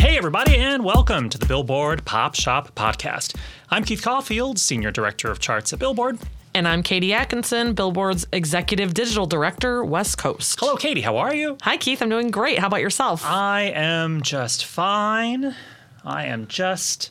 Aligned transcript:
Hey, 0.00 0.16
everybody, 0.16 0.56
and 0.56 0.84
welcome 0.84 1.28
to 1.28 1.38
the 1.38 1.46
Billboard 1.46 2.04
Pop 2.04 2.34
Shop 2.34 2.72
Podcast. 2.74 3.36
I'm 3.70 3.82
Keith 3.84 4.02
Caulfield, 4.02 4.58
Senior 4.58 4.90
Director 4.92 5.30
of 5.30 5.40
Charts 5.40 5.72
at 5.72 5.80
Billboard. 5.80 6.18
And 6.54 6.68
I'm 6.68 6.82
Katie 6.82 7.12
Atkinson, 7.12 7.74
Billboard's 7.74 8.26
Executive 8.32 8.94
Digital 8.94 9.26
Director, 9.26 9.84
West 9.84 10.16
Coast. 10.18 10.60
Hello, 10.60 10.76
Katie. 10.76 11.00
How 11.00 11.16
are 11.16 11.34
you? 11.34 11.58
Hi, 11.62 11.76
Keith. 11.76 12.00
I'm 12.00 12.08
doing 12.08 12.30
great. 12.30 12.58
How 12.58 12.68
about 12.68 12.80
yourself? 12.80 13.24
I 13.24 13.72
am 13.74 14.22
just 14.22 14.64
fine. 14.64 15.54
I 16.04 16.26
am 16.26 16.46
just, 16.46 17.10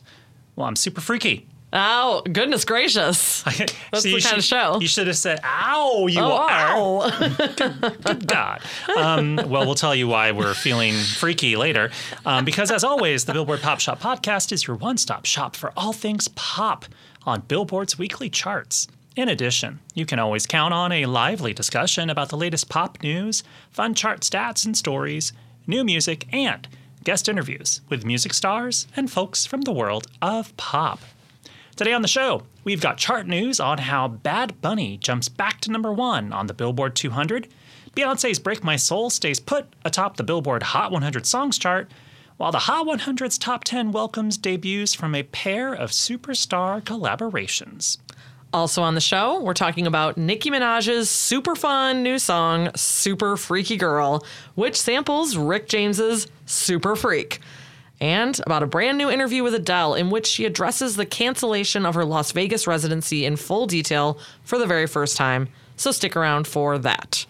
well, 0.56 0.66
I'm 0.66 0.76
super 0.76 1.00
freaky. 1.00 1.46
Oh, 1.70 2.22
goodness 2.22 2.64
gracious. 2.64 3.42
That's 3.42 4.02
See, 4.02 4.14
the 4.14 4.20
kind 4.22 4.38
of 4.38 4.44
show. 4.44 4.78
You 4.80 4.88
should 4.88 5.06
have 5.06 5.16
said, 5.16 5.40
ow, 5.44 6.06
you 6.06 6.20
oh, 6.20 6.32
are. 6.32 6.50
ow. 6.50 7.28
Good 8.04 8.26
God. 8.26 8.62
Um, 8.96 9.36
well, 9.36 9.66
we'll 9.66 9.74
tell 9.74 9.94
you 9.94 10.08
why 10.08 10.32
we're 10.32 10.54
feeling 10.54 10.94
freaky 10.94 11.56
later. 11.56 11.90
Um, 12.24 12.46
because, 12.46 12.70
as 12.70 12.84
always, 12.84 13.26
the 13.26 13.34
Billboard 13.34 13.60
Pop 13.60 13.80
Shop 13.80 14.00
podcast 14.00 14.50
is 14.50 14.66
your 14.66 14.76
one 14.76 14.96
stop 14.96 15.26
shop 15.26 15.54
for 15.56 15.72
all 15.76 15.92
things 15.92 16.28
pop 16.28 16.86
on 17.26 17.42
Billboard's 17.42 17.98
weekly 17.98 18.30
charts. 18.30 18.88
In 19.14 19.28
addition, 19.28 19.80
you 19.94 20.06
can 20.06 20.18
always 20.18 20.46
count 20.46 20.72
on 20.72 20.90
a 20.92 21.04
lively 21.06 21.52
discussion 21.52 22.08
about 22.08 22.30
the 22.30 22.36
latest 22.36 22.70
pop 22.70 23.02
news, 23.02 23.42
fun 23.70 23.92
chart 23.92 24.20
stats 24.20 24.64
and 24.64 24.76
stories, 24.76 25.32
new 25.66 25.84
music, 25.84 26.26
and 26.32 26.66
guest 27.04 27.28
interviews 27.28 27.82
with 27.88 28.06
music 28.06 28.32
stars 28.32 28.86
and 28.96 29.10
folks 29.10 29.44
from 29.44 29.62
the 29.62 29.72
world 29.72 30.06
of 30.22 30.56
pop. 30.56 31.00
Today 31.78 31.92
on 31.92 32.02
the 32.02 32.08
show, 32.08 32.42
we've 32.64 32.80
got 32.80 32.96
chart 32.96 33.28
news 33.28 33.60
on 33.60 33.78
how 33.78 34.08
Bad 34.08 34.60
Bunny 34.60 34.96
jumps 34.96 35.28
back 35.28 35.60
to 35.60 35.70
number 35.70 35.92
one 35.92 36.32
on 36.32 36.48
the 36.48 36.52
Billboard 36.52 36.96
200. 36.96 37.46
Beyonce's 37.96 38.40
Break 38.40 38.64
My 38.64 38.74
Soul 38.74 39.10
stays 39.10 39.38
put 39.38 39.64
atop 39.84 40.16
the 40.16 40.24
Billboard 40.24 40.64
Hot 40.64 40.90
100 40.90 41.24
Songs 41.24 41.56
chart, 41.56 41.88
while 42.36 42.50
the 42.50 42.58
Hot 42.58 42.84
100's 42.84 43.38
top 43.38 43.62
10 43.62 43.92
welcomes 43.92 44.36
debuts 44.36 44.92
from 44.92 45.14
a 45.14 45.22
pair 45.22 45.72
of 45.72 45.92
superstar 45.92 46.82
collaborations. 46.82 47.98
Also 48.52 48.82
on 48.82 48.96
the 48.96 49.00
show, 49.00 49.40
we're 49.40 49.54
talking 49.54 49.86
about 49.86 50.16
Nicki 50.16 50.50
Minaj's 50.50 51.08
super 51.08 51.54
fun 51.54 52.02
new 52.02 52.18
song, 52.18 52.70
Super 52.74 53.36
Freaky 53.36 53.76
Girl, 53.76 54.26
which 54.56 54.74
samples 54.74 55.36
Rick 55.36 55.68
James's 55.68 56.26
Super 56.44 56.96
Freak. 56.96 57.38
And 58.00 58.40
about 58.46 58.62
a 58.62 58.66
brand 58.66 58.96
new 58.96 59.10
interview 59.10 59.42
with 59.42 59.54
Adele 59.54 59.94
in 59.94 60.10
which 60.10 60.26
she 60.26 60.44
addresses 60.44 60.96
the 60.96 61.06
cancellation 61.06 61.84
of 61.84 61.94
her 61.94 62.04
Las 62.04 62.32
Vegas 62.32 62.66
residency 62.66 63.24
in 63.24 63.36
full 63.36 63.66
detail 63.66 64.18
for 64.44 64.58
the 64.58 64.66
very 64.66 64.86
first 64.86 65.16
time. 65.16 65.48
So 65.76 65.90
stick 65.90 66.14
around 66.14 66.46
for 66.46 66.78
that. 66.78 67.26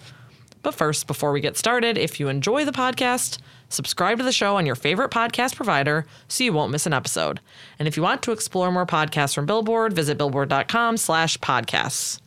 But 0.62 0.74
first, 0.74 1.06
before 1.06 1.32
we 1.32 1.40
get 1.40 1.56
started, 1.56 1.96
if 1.96 2.20
you 2.20 2.28
enjoy 2.28 2.64
the 2.64 2.72
podcast, 2.72 3.38
subscribe 3.68 4.18
to 4.18 4.24
the 4.24 4.32
show 4.32 4.56
on 4.56 4.66
your 4.66 4.74
favorite 4.74 5.10
podcast 5.10 5.56
provider 5.56 6.06
so 6.28 6.44
you 6.44 6.52
won't 6.52 6.72
miss 6.72 6.86
an 6.86 6.92
episode. 6.92 7.40
And 7.78 7.88
if 7.88 7.96
you 7.96 8.02
want 8.02 8.22
to 8.24 8.32
explore 8.32 8.70
more 8.70 8.86
podcasts 8.86 9.34
from 9.34 9.46
Billboard, 9.46 9.92
visit 9.94 10.18
billboard.com 10.18 10.96
slash 10.96 11.38
podcasts. 11.38 12.20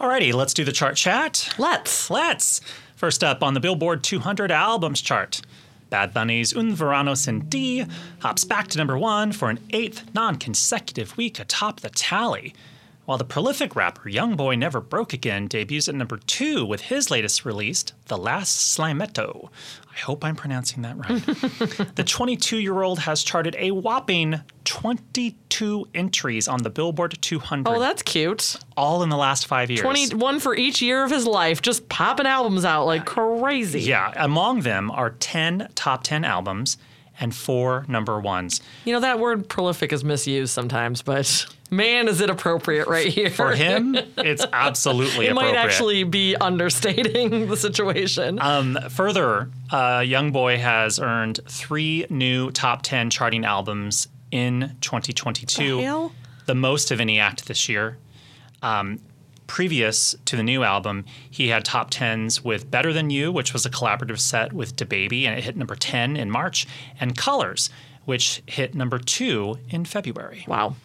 Alrighty, 0.00 0.32
let's 0.32 0.54
do 0.54 0.64
the 0.64 0.72
chart 0.72 0.96
chat. 0.96 1.52
Let's. 1.58 2.08
Let's. 2.08 2.60
First 2.94 3.24
up 3.24 3.42
on 3.42 3.54
the 3.54 3.60
Billboard 3.60 4.02
200 4.02 4.50
albums 4.50 5.00
chart, 5.00 5.40
Bad 5.90 6.12
Bunny's 6.12 6.54
Un 6.54 6.74
Verano 6.74 7.14
Sin 7.14 7.48
Ti 7.48 7.86
hops 8.20 8.44
back 8.44 8.68
to 8.68 8.78
number 8.78 8.98
one 8.98 9.32
for 9.32 9.48
an 9.50 9.58
eighth 9.70 10.04
non 10.14 10.36
consecutive 10.36 11.16
week 11.16 11.38
atop 11.38 11.80
the 11.80 11.90
tally. 11.90 12.54
While 13.08 13.16
the 13.16 13.24
prolific 13.24 13.74
rapper 13.74 14.10
Youngboy 14.10 14.58
Never 14.58 14.82
Broke 14.82 15.14
Again 15.14 15.46
debuts 15.46 15.88
at 15.88 15.94
number 15.94 16.18
two 16.18 16.66
with 16.66 16.82
his 16.82 17.10
latest 17.10 17.46
release, 17.46 17.82
The 18.08 18.18
Last 18.18 18.76
Slimetto. 18.76 19.48
I 19.90 19.98
hope 20.00 20.22
I'm 20.26 20.36
pronouncing 20.36 20.82
that 20.82 20.98
right. 20.98 21.24
the 21.96 22.04
22 22.04 22.58
year 22.58 22.82
old 22.82 22.98
has 22.98 23.22
charted 23.22 23.56
a 23.58 23.70
whopping 23.70 24.42
22 24.64 25.88
entries 25.94 26.48
on 26.48 26.62
the 26.62 26.68
Billboard 26.68 27.16
200, 27.18 27.66
Oh, 27.66 27.80
that's 27.80 28.02
cute. 28.02 28.56
all 28.76 29.02
in 29.02 29.08
the 29.08 29.16
last 29.16 29.46
five 29.46 29.70
years. 29.70 29.80
21 29.80 30.38
for 30.38 30.54
each 30.54 30.82
year 30.82 31.02
of 31.02 31.10
his 31.10 31.26
life, 31.26 31.62
just 31.62 31.88
popping 31.88 32.26
albums 32.26 32.66
out 32.66 32.84
like 32.84 33.06
crazy. 33.06 33.80
Yeah, 33.80 34.12
among 34.16 34.60
them 34.60 34.90
are 34.90 35.12
10 35.18 35.70
top 35.74 36.04
10 36.04 36.26
albums 36.26 36.76
and 37.20 37.34
four 37.34 37.84
number 37.88 38.18
ones. 38.20 38.60
You 38.84 38.92
know, 38.94 39.00
that 39.00 39.18
word 39.18 39.48
prolific 39.48 39.92
is 39.92 40.04
misused 40.04 40.52
sometimes, 40.52 41.02
but 41.02 41.46
man, 41.70 42.08
is 42.08 42.20
it 42.20 42.30
appropriate 42.30 42.88
right 42.88 43.06
here. 43.06 43.30
For 43.30 43.52
him, 43.52 43.94
it's 44.16 44.44
absolutely 44.52 45.26
it 45.26 45.32
appropriate. 45.32 45.52
might 45.52 45.58
actually 45.58 46.04
be 46.04 46.36
understating 46.36 47.46
the 47.48 47.56
situation. 47.56 48.38
Um, 48.40 48.78
further, 48.90 49.50
uh, 49.70 50.02
Young 50.06 50.32
Boy 50.32 50.58
has 50.58 50.98
earned 50.98 51.40
three 51.48 52.06
new 52.10 52.50
top 52.50 52.82
10 52.82 53.10
charting 53.10 53.44
albums 53.44 54.08
in 54.30 54.76
2022, 54.80 55.78
The 55.78 56.10
the 56.46 56.54
most 56.54 56.90
of 56.90 57.00
any 57.00 57.18
act 57.18 57.46
this 57.46 57.68
year. 57.68 57.98
Um, 58.62 59.00
previous 59.48 60.14
to 60.26 60.36
the 60.36 60.44
new 60.44 60.62
album, 60.62 61.04
he 61.28 61.48
had 61.48 61.64
top 61.64 61.90
10s 61.90 62.44
with 62.44 62.70
Better 62.70 62.92
Than 62.92 63.10
You, 63.10 63.32
which 63.32 63.52
was 63.52 63.66
a 63.66 63.70
collaborative 63.70 64.20
set 64.20 64.52
with 64.52 64.76
DaBaby, 64.76 65.24
and 65.24 65.36
it 65.36 65.42
hit 65.42 65.56
number 65.56 65.74
10 65.74 66.16
in 66.16 66.30
March, 66.30 66.68
and 67.00 67.16
Colors, 67.16 67.70
which 68.04 68.42
hit 68.46 68.76
number 68.76 68.98
two 68.98 69.58
in 69.68 69.84
February. 69.84 70.44
wow. 70.46 70.76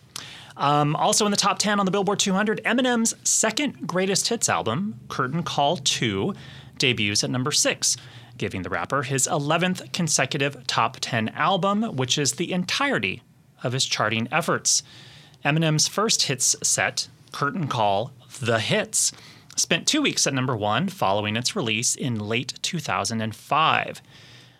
Um, 0.56 0.96
also 0.96 1.25
in 1.25 1.31
the 1.31 1.38
top 1.38 1.57
10 1.59 1.79
on 1.79 1.85
the 1.85 1.91
Billboard 1.91 2.19
200, 2.19 2.62
Eminem's 2.63 3.16
second 3.23 3.88
greatest 3.88 4.28
hits 4.28 4.50
album, 4.50 5.00
Curtain 5.09 5.44
Call 5.44 5.78
2, 5.78 6.34
debuts 6.78 7.23
at 7.23 7.29
number 7.29 7.52
6, 7.52 7.97
giving 8.38 8.62
the 8.62 8.69
rapper 8.69 9.03
his 9.03 9.28
11th 9.28 9.91
consecutive 9.94 10.66
top 10.68 10.97
10 11.02 11.29
album, 11.29 11.96
which 11.96 12.18
is 12.18 12.34
the 12.34 12.52
entirety 12.52 13.22
of 13.63 13.73
his 13.73 13.85
charting 13.85 14.28
efforts. 14.31 14.84
Eminem's 15.44 15.88
first 15.88 16.23
hits 16.23 16.56
set, 16.62 17.07
Curtain 17.31 17.68
Call 17.68 18.12
The 18.39 18.59
Hits, 18.59 19.11
spent 19.55 19.88
two 19.88 20.01
weeks 20.01 20.25
at 20.25 20.33
number 20.33 20.55
1 20.55 20.89
following 20.89 21.35
its 21.35 21.55
release 21.55 21.95
in 21.95 22.19
late 22.19 22.57
2005. 22.61 24.01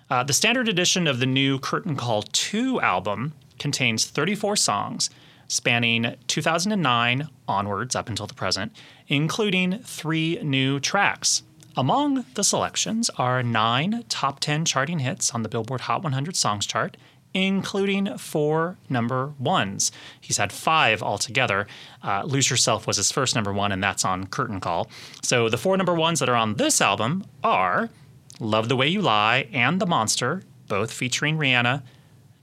Uh, 0.10 0.24
the 0.24 0.34
standard 0.34 0.70
edition 0.70 1.08
of 1.08 1.20
the 1.20 1.26
new 1.26 1.58
Curtain 1.60 1.96
Call 1.96 2.22
2 2.22 2.80
album 2.82 3.34
contains 3.58 4.06
34 4.06 4.56
songs 4.56 5.10
spanning 5.48 6.16
2009 6.28 7.28
onwards 7.48 7.96
up 7.96 8.10
until 8.10 8.28
the 8.28 8.34
present, 8.34 8.72
including 9.08 9.80
three 9.80 10.40
new 10.42 10.80
tracks. 10.80 11.44
Among 11.76 12.26
the 12.36 12.44
selections 12.44 13.10
are 13.18 13.42
nine 13.42 14.04
top 14.08 14.40
10 14.40 14.66
charting 14.66 15.00
hits 15.00 15.32
on 15.32 15.42
the 15.44 15.50
Billboard 15.50 15.82
Hot 15.82 16.04
100 16.04 16.36
Songs 16.36 16.66
chart, 16.66 16.98
including 17.34 18.18
four 18.18 18.78
number 18.90 19.34
ones. 19.40 19.92
He's 20.22 20.38
had 20.38 20.52
five 20.52 21.02
altogether. 21.02 21.68
Uh, 22.04 22.24
Lose 22.26 22.50
Yourself 22.50 22.86
was 22.86 22.98
his 22.98 23.12
first 23.12 23.36
number 23.36 23.52
one, 23.52 23.72
and 23.72 23.84
that's 23.84 24.06
on 24.06 24.28
Curtain 24.28 24.60
Call. 24.60 24.90
So 25.22 25.50
the 25.50 25.58
four 25.58 25.78
number 25.78 25.94
ones 25.94 26.20
that 26.20 26.30
are 26.30 26.36
on 26.36 26.56
this 26.56 26.82
album 26.82 27.26
are 27.44 27.90
Love 28.40 28.70
the 28.70 28.76
Way 28.76 28.88
You 28.88 29.02
Lie 29.02 29.48
and 29.54 29.80
The 29.80 29.86
Monster, 29.86 30.44
both 30.68 30.92
featuring 30.92 31.38
Rihanna, 31.38 31.84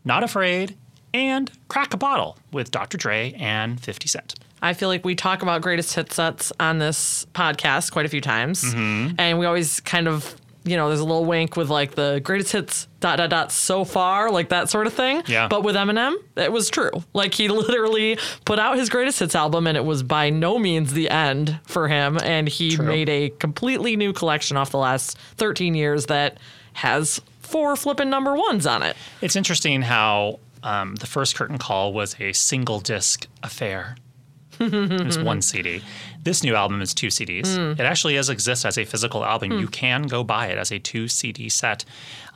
Not 0.05 0.23
Afraid, 0.23 0.77
and 1.13 1.51
Crack 1.69 1.93
a 1.95 1.97
Bottle 1.97 2.39
with 2.53 2.71
Dr. 2.71 2.97
Dre 2.97 3.33
and 3.39 3.81
50 3.81 4.09
Cent. 4.09 4.35
I 4.63 4.75
feel 4.75 4.89
like 4.89 5.05
we 5.05 5.15
talk 5.15 5.43
about 5.43 5.63
greatest 5.63 5.95
hit 5.95 6.13
sets 6.13 6.53
on 6.61 6.79
this 6.79 7.27
podcast 7.35 7.93
quite 7.93 8.07
a 8.07 8.09
few 8.09 8.21
times. 8.21 8.63
Mm-hmm. 8.63 9.15
And 9.19 9.39
we 9.39 9.47
always 9.47 9.81
kind 9.81 10.07
of, 10.07 10.40
you 10.65 10.77
know, 10.77 10.89
there's 10.89 11.01
a 11.01 11.05
little 11.05 11.25
wink 11.25 11.57
with 11.57 11.71
like 11.71 11.95
the 11.95 12.21
greatest 12.23 12.53
hits 12.53 12.89
dot 13.01 13.17
dot 13.17 13.31
dot 13.31 13.51
so 13.53 13.85
far, 13.85 14.31
like 14.31 14.51
that 14.51 14.69
sort 14.69 14.87
of 14.87 14.93
thing. 14.93 15.23
Yeah. 15.27 15.49
But 15.49 15.63
with 15.65 15.75
Eminem, 15.75 16.15
it 16.37 16.53
was 16.53 16.69
true. 16.69 16.91
Like 17.15 17.33
he 17.35 17.49
literally 17.49 18.19
put 18.45 18.59
out 18.59 18.77
his 18.77 18.89
greatest 18.89 19.21
hits 19.21 19.35
album 19.35 19.67
and 19.67 19.77
it 19.77 19.85
was 19.85 20.03
by 20.03 20.31
no 20.31 20.59
means 20.59 20.93
the 20.93 21.09
end 21.09 21.59
for 21.67 21.89
him. 21.89 22.19
And 22.23 22.49
he 22.49 22.77
True. 22.77 22.85
made 22.87 23.09
a 23.09 23.31
completely 23.31 23.97
new 23.97 24.13
collection 24.13 24.57
off 24.57 24.71
the 24.71 24.79
last 24.79 25.17
13 25.37 25.75
years 25.75 26.07
that 26.07 26.39
has 26.75 27.21
four 27.41 27.75
flipping 27.75 28.11
number 28.11 28.37
ones 28.37 28.67
on 28.67 28.83
it. 28.83 28.97
It's 29.23 29.37
interesting 29.37 29.83
how 29.83 30.41
um, 30.63 30.95
the 30.97 31.07
first 31.07 31.37
Curtain 31.37 31.59
Call 31.59 31.93
was 31.93 32.17
a 32.21 32.33
single 32.33 32.81
disc 32.81 33.27
affair. 33.43 33.97
it 34.61 35.05
was 35.07 35.19
one 35.19 35.41
CD. 35.41 35.83
This 36.23 36.43
new 36.45 36.55
album 36.55 36.83
is 36.83 36.93
two 36.93 37.07
CDs. 37.09 37.57
It 37.73 37.81
actually 37.81 38.15
does 38.15 38.29
exist 38.29 38.67
as 38.67 38.77
a 38.77 38.85
physical 38.85 39.25
album. 39.25 39.53
You 39.59 39.69
can 39.69 40.03
go 40.03 40.23
buy 40.23 40.49
it 40.49 40.59
as 40.59 40.71
a 40.71 40.79
two 40.79 41.09
CD 41.09 41.49
set, 41.49 41.85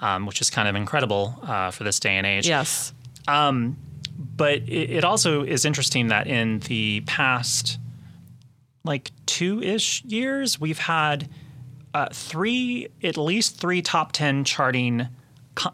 um, 0.01 0.25
which 0.27 0.41
is 0.41 0.49
kind 0.51 0.69
of 0.69 0.75
incredible 0.75 1.39
uh, 1.43 1.71
for 1.71 1.85
this 1.85 2.01
day 2.01 2.17
and 2.17 2.27
age. 2.27 2.49
Yes. 2.49 2.93
but 4.37 4.59
it, 4.69 4.91
it 4.91 5.05
also 5.05 5.43
is 5.43 5.65
interesting 5.65 6.09
that 6.09 6.27
in 6.27 6.61
the 6.61 7.03
past 7.07 7.79
like 8.85 9.11
two-ish 9.27 10.05
years 10.05 10.61
we've 10.61 10.79
had 10.79 11.29
uh, 11.95 12.07
three 12.13 12.89
at 13.03 13.17
least 13.17 13.59
three 13.61 13.83
top 13.83 14.13
10 14.13 14.45
charting 14.45 15.09
co- 15.55 15.73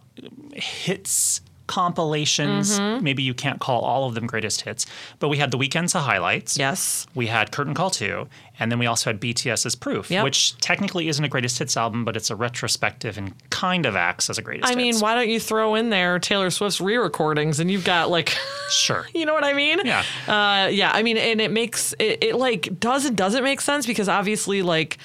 hits 0.55 1.41
compilations. 1.71 2.79
Mm-hmm. 2.79 3.05
Maybe 3.05 3.23
you 3.23 3.35
can't 3.35 3.61
call 3.61 3.81
all 3.83 4.07
of 4.09 4.15
them 4.15 4.27
greatest 4.27 4.63
hits, 4.63 4.87
but 5.19 5.29
we 5.29 5.39
had 5.39 5.51
the 5.51 5.59
Weeknd's 5.59 5.93
highlights. 5.93 6.59
Yes. 6.59 7.07
We 7.15 7.27
had 7.29 7.53
Curtain 7.53 7.75
Call 7.75 7.91
2, 7.91 8.27
and 8.59 8.71
then 8.73 8.79
we 8.79 8.87
also 8.87 9.11
had 9.11 9.21
BTS's 9.21 9.75
Proof, 9.77 10.11
Yep. 10.11 10.25
which 10.25 10.57
technically 10.59 11.09
isn't 11.09 11.25
a 11.25 11.29
greatest 11.29 11.59
hits 11.59 11.77
album, 11.77 12.05
but 12.05 12.17
it's 12.17 12.31
a 12.31 12.37
retrospective 12.37 13.17
and 13.19 13.33
kind 13.51 13.87
of 13.87 13.97
acts 13.97 14.29
as 14.31 14.39
a 14.39 14.43
greatest 14.43 14.69
hits. 14.69 14.77
I 14.77 14.77
mean, 14.77 14.99
why 14.99 15.15
don't 15.15 15.29
you 15.29 15.39
throw 15.41 15.75
in 15.77 15.91
there 15.91 16.19
Taylor 16.19 16.51
Swift's 16.51 16.81
re-recordings 16.81 17.61
and 17.61 17.71
you've 17.71 17.85
got 17.85 18.11
like, 18.11 18.37
Sure. 18.71 19.07
you 19.15 19.25
know 19.27 19.35
what 19.35 19.45
I 19.45 19.53
mean? 19.53 19.79
Yeah. 19.85 20.03
Uh, 20.27 20.69
yeah. 20.69 20.91
I 20.93 21.03
mean, 21.03 21.17
and 21.17 21.41
it 21.41 21.51
makes 21.51 21.93
it, 21.99 22.23
it 22.25 22.35
like 22.37 22.81
does 22.81 23.05
it 23.05 23.17
doesn't 23.17 23.45
make 23.45 23.61
sense 23.61 23.87
because 23.87 24.09
obviously 24.09 24.63
like 24.63 24.99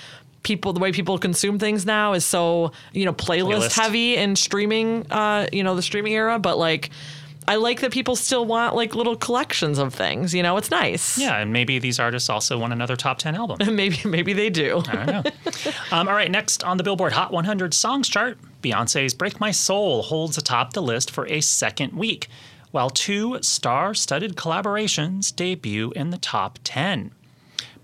people 0.46 0.72
the 0.72 0.80
way 0.80 0.94
people 0.94 1.18
consume 1.18 1.60
things 1.60 1.86
now 1.86 2.14
is 2.14 2.24
so 2.24 2.72
you 2.94 3.04
know 3.04 3.12
playlist, 3.12 3.68
Playlist. 3.68 3.76
heavy 3.76 4.16
and 4.16 4.38
streaming. 4.38 5.12
Uh, 5.12 5.48
you 5.52 5.64
know 5.64 5.76
the 5.76 5.82
streaming 5.82 6.14
era, 6.14 6.40
but 6.40 6.58
like. 6.58 6.90
I 7.48 7.58
like 7.58 7.82
that 7.82 7.92
people 7.92 8.16
still 8.16 8.44
want 8.44 8.74
like 8.74 8.96
little 8.96 9.16
collections 9.16 9.78
of 9.78 9.94
things. 9.94 10.34
You 10.34 10.42
know, 10.42 10.58
it's 10.58 10.72
nice. 10.72 11.16
Yeah, 11.16 11.38
and 11.38 11.54
maybe 11.54 11.78
these 11.78 12.00
artists 12.00 12.28
also 12.28 12.58
won 12.58 12.72
another 12.72 12.96
top 12.96 13.20
10 13.20 13.36
album. 13.36 13.58
maybe 13.76 14.00
maybe 14.04 14.34
they 14.34 14.50
do. 14.50 14.82
I 14.88 14.96
don't 14.96 15.06
know. 15.06 15.24
um, 15.92 16.08
all 16.08 16.16
right, 16.16 16.32
next 16.32 16.64
on 16.64 16.78
the 16.78 16.84
Billboard 16.84 17.14
Hot 17.14 17.32
100 17.32 17.76
Songs 17.76 18.10
chart, 18.10 18.40
Beyonce's 18.64 19.14
Break 19.14 19.40
My 19.40 19.52
Soul 19.52 20.02
holds 20.02 20.40
atop 20.40 20.74
the 20.74 20.82
list 20.82 21.12
for 21.12 21.28
a 21.28 21.40
second 21.40 21.94
week, 21.94 22.30
while 22.72 22.90
two 22.90 23.38
star 23.44 23.94
studded 23.94 24.36
collaborations 24.36 25.32
debut 25.36 25.92
in 25.96 26.10
the 26.10 26.18
top 26.18 26.58
10. 26.64 27.12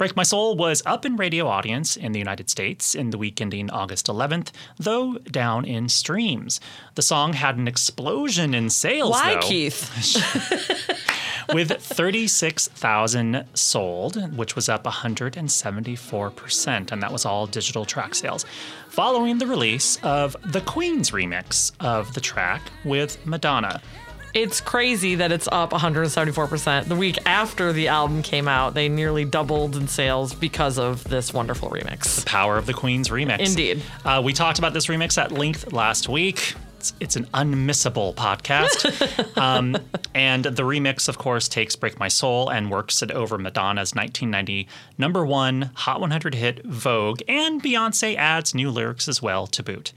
Break 0.02 0.16
My 0.16 0.24
Soul 0.24 0.56
was 0.56 0.82
up 0.88 1.06
in 1.06 1.16
radio 1.16 1.46
audience 1.46 1.96
in 1.96 2.12
the 2.12 2.18
United 2.18 2.50
States 2.50 2.96
in 2.96 3.12
the 3.12 3.20
week 3.20 3.40
ending 3.40 3.70
August 3.70 4.08
11th, 4.08 4.50
though 4.80 5.20
down 5.30 5.64
in 5.64 5.90
streams. 5.90 6.60
The 6.96 7.04
song 7.04 7.34
had 7.34 7.58
an 7.58 7.68
explosion 7.68 8.56
in 8.56 8.72
sales, 8.72 9.12
Why, 9.12 9.36
though 9.36 9.42
Keith? 9.42 9.92
with 11.54 11.70
36,000 11.70 13.46
sold, 13.54 14.36
which 14.36 14.56
was 14.56 14.70
up 14.70 14.86
174%, 14.86 16.92
and 16.92 17.04
that 17.04 17.12
was 17.12 17.24
all 17.24 17.46
digital 17.46 17.86
track 17.86 18.16
sales, 18.16 18.44
following 18.90 19.38
the 19.38 19.46
release 19.46 20.00
of 20.02 20.36
the 20.52 20.62
Queen's 20.62 21.12
remix 21.12 21.74
of 21.80 22.12
the 22.16 22.22
track 22.22 22.64
with 22.84 23.24
Madonna. 23.28 23.80
It's 24.34 24.62
crazy 24.62 25.16
that 25.16 25.32
it's 25.32 25.48
up 25.52 25.72
174%. 25.72 26.86
The 26.86 26.96
week 26.96 27.18
after 27.26 27.74
the 27.74 27.90
album 27.90 28.22
came 28.22 28.48
out, 28.48 28.74
they 28.74 28.88
nearly 28.88 29.26
doubled 29.26 29.76
in 29.76 29.88
sales 29.88 30.34
because 30.34 30.78
of 30.80 31.04
this 31.04 31.34
wonderful 31.34 31.70
remix. 31.70 32.20
The 32.22 32.26
power 32.26 32.58
of 32.58 32.66
the 32.66 32.74
Queen's 32.74 33.10
remix. 33.10 33.40
Indeed. 33.40 33.84
Uh, 34.06 34.22
we 34.24 34.34
talked 34.34 34.58
about 34.60 34.74
this 34.74 34.88
remix 34.88 35.18
at 35.18 35.32
length 35.32 35.74
last 35.74 36.08
week. 36.08 36.56
It's, 36.78 36.94
it's 37.00 37.16
an 37.16 37.26
unmissable 37.34 38.16
podcast. 38.16 39.38
um, 39.38 39.78
and 40.16 40.46
the 40.46 40.64
remix, 40.64 41.08
of 41.10 41.18
course, 41.18 41.48
takes 41.48 41.76
Break 41.76 42.00
My 42.00 42.08
Soul 42.08 42.50
and 42.50 42.72
works 42.72 43.04
it 43.04 43.12
over 43.12 43.38
Madonna's 43.38 43.94
1990 43.94 44.68
number 44.98 45.26
one 45.26 45.72
Hot 45.76 46.00
100 46.02 46.36
hit 46.36 46.66
Vogue, 46.66 47.22
and 47.28 47.62
Beyonce 47.62 48.16
adds 48.16 48.56
new 48.56 48.72
lyrics 48.72 49.08
as 49.08 49.22
well 49.22 49.46
to 49.48 49.62
boot. 49.62 49.94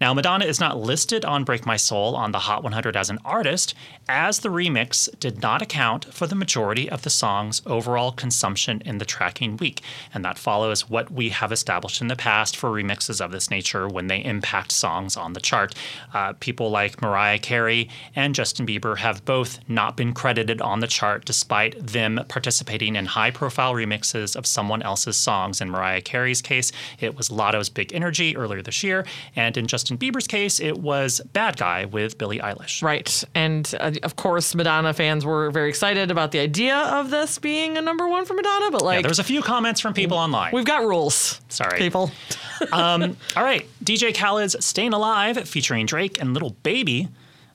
Now, 0.00 0.14
Madonna 0.14 0.44
is 0.44 0.60
not 0.60 0.78
listed 0.78 1.24
on 1.24 1.44
Break 1.44 1.66
My 1.66 1.76
Soul 1.76 2.16
on 2.16 2.32
the 2.32 2.40
Hot 2.40 2.62
100 2.62 2.96
as 2.96 3.10
an 3.10 3.18
artist, 3.24 3.74
as 4.08 4.40
the 4.40 4.48
remix 4.48 5.08
did 5.20 5.40
not 5.40 5.62
account 5.62 6.12
for 6.12 6.26
the 6.26 6.34
majority 6.34 6.90
of 6.90 7.02
the 7.02 7.10
song's 7.10 7.62
overall 7.66 8.12
consumption 8.12 8.82
in 8.84 8.98
the 8.98 9.04
tracking 9.04 9.56
week. 9.56 9.80
And 10.12 10.24
that 10.24 10.38
follows 10.38 10.88
what 10.88 11.10
we 11.12 11.28
have 11.28 11.52
established 11.52 12.00
in 12.00 12.08
the 12.08 12.16
past 12.16 12.56
for 12.56 12.70
remixes 12.70 13.20
of 13.20 13.32
this 13.32 13.50
nature 13.50 13.86
when 13.86 14.08
they 14.08 14.24
impact 14.24 14.72
songs 14.72 15.16
on 15.16 15.34
the 15.34 15.40
chart. 15.40 15.74
Uh, 16.12 16.32
people 16.40 16.70
like 16.70 17.00
Mariah 17.00 17.38
Carey 17.38 17.88
and 18.16 18.34
Justin 18.34 18.66
Bieber 18.66 18.98
have 18.98 19.24
both 19.24 19.60
not 19.68 19.96
been 19.96 20.12
credited 20.12 20.60
on 20.60 20.80
the 20.80 20.86
chart 20.86 21.24
despite 21.24 21.86
them 21.86 22.20
participating 22.28 22.96
in 22.96 23.06
high 23.06 23.30
profile 23.30 23.74
remixes 23.74 24.34
of 24.34 24.46
someone 24.46 24.82
else's 24.82 25.16
songs. 25.16 25.60
In 25.60 25.70
Mariah 25.70 26.00
Carey's 26.00 26.42
case, 26.42 26.72
it 26.98 27.16
was 27.16 27.30
Latto's 27.30 27.68
Big 27.68 27.92
Energy 27.92 28.36
earlier 28.36 28.62
this 28.62 28.82
year, 28.82 29.04
and 29.36 29.56
in 29.56 29.66
Justin 29.66 29.81
Bieber's 29.90 30.26
case, 30.26 30.60
it 30.60 30.78
was 30.78 31.20
Bad 31.32 31.56
Guy 31.56 31.84
with 31.84 32.18
Billie 32.18 32.38
Eilish. 32.38 32.82
Right. 32.82 33.24
And 33.34 33.72
uh, 33.80 33.92
of 34.02 34.16
course, 34.16 34.54
Madonna 34.54 34.92
fans 34.94 35.24
were 35.24 35.50
very 35.50 35.68
excited 35.68 36.10
about 36.10 36.32
the 36.32 36.38
idea 36.40 36.76
of 36.76 37.10
this 37.10 37.38
being 37.38 37.76
a 37.76 37.80
number 37.82 38.08
one 38.08 38.24
for 38.24 38.34
Madonna, 38.34 38.70
but 38.70 38.82
like, 38.82 38.98
Yeah, 38.98 39.02
there's 39.02 39.18
a 39.18 39.24
few 39.24 39.42
comments 39.42 39.80
from 39.80 39.94
people 39.94 40.16
online. 40.16 40.50
we've 40.52 40.64
got 40.64 40.82
rules. 40.84 41.40
Sorry. 41.48 41.78
People. 41.78 42.10
All 42.72 42.98
right, 43.36 43.66
DJ 43.84 44.14
Khaled's 44.14 44.64
"Staying 44.64 44.92
Alive" 44.92 45.48
featuring 45.48 45.86
Drake 45.86 46.20
and 46.20 46.34
Lil 46.34 46.50
Baby 46.62 47.08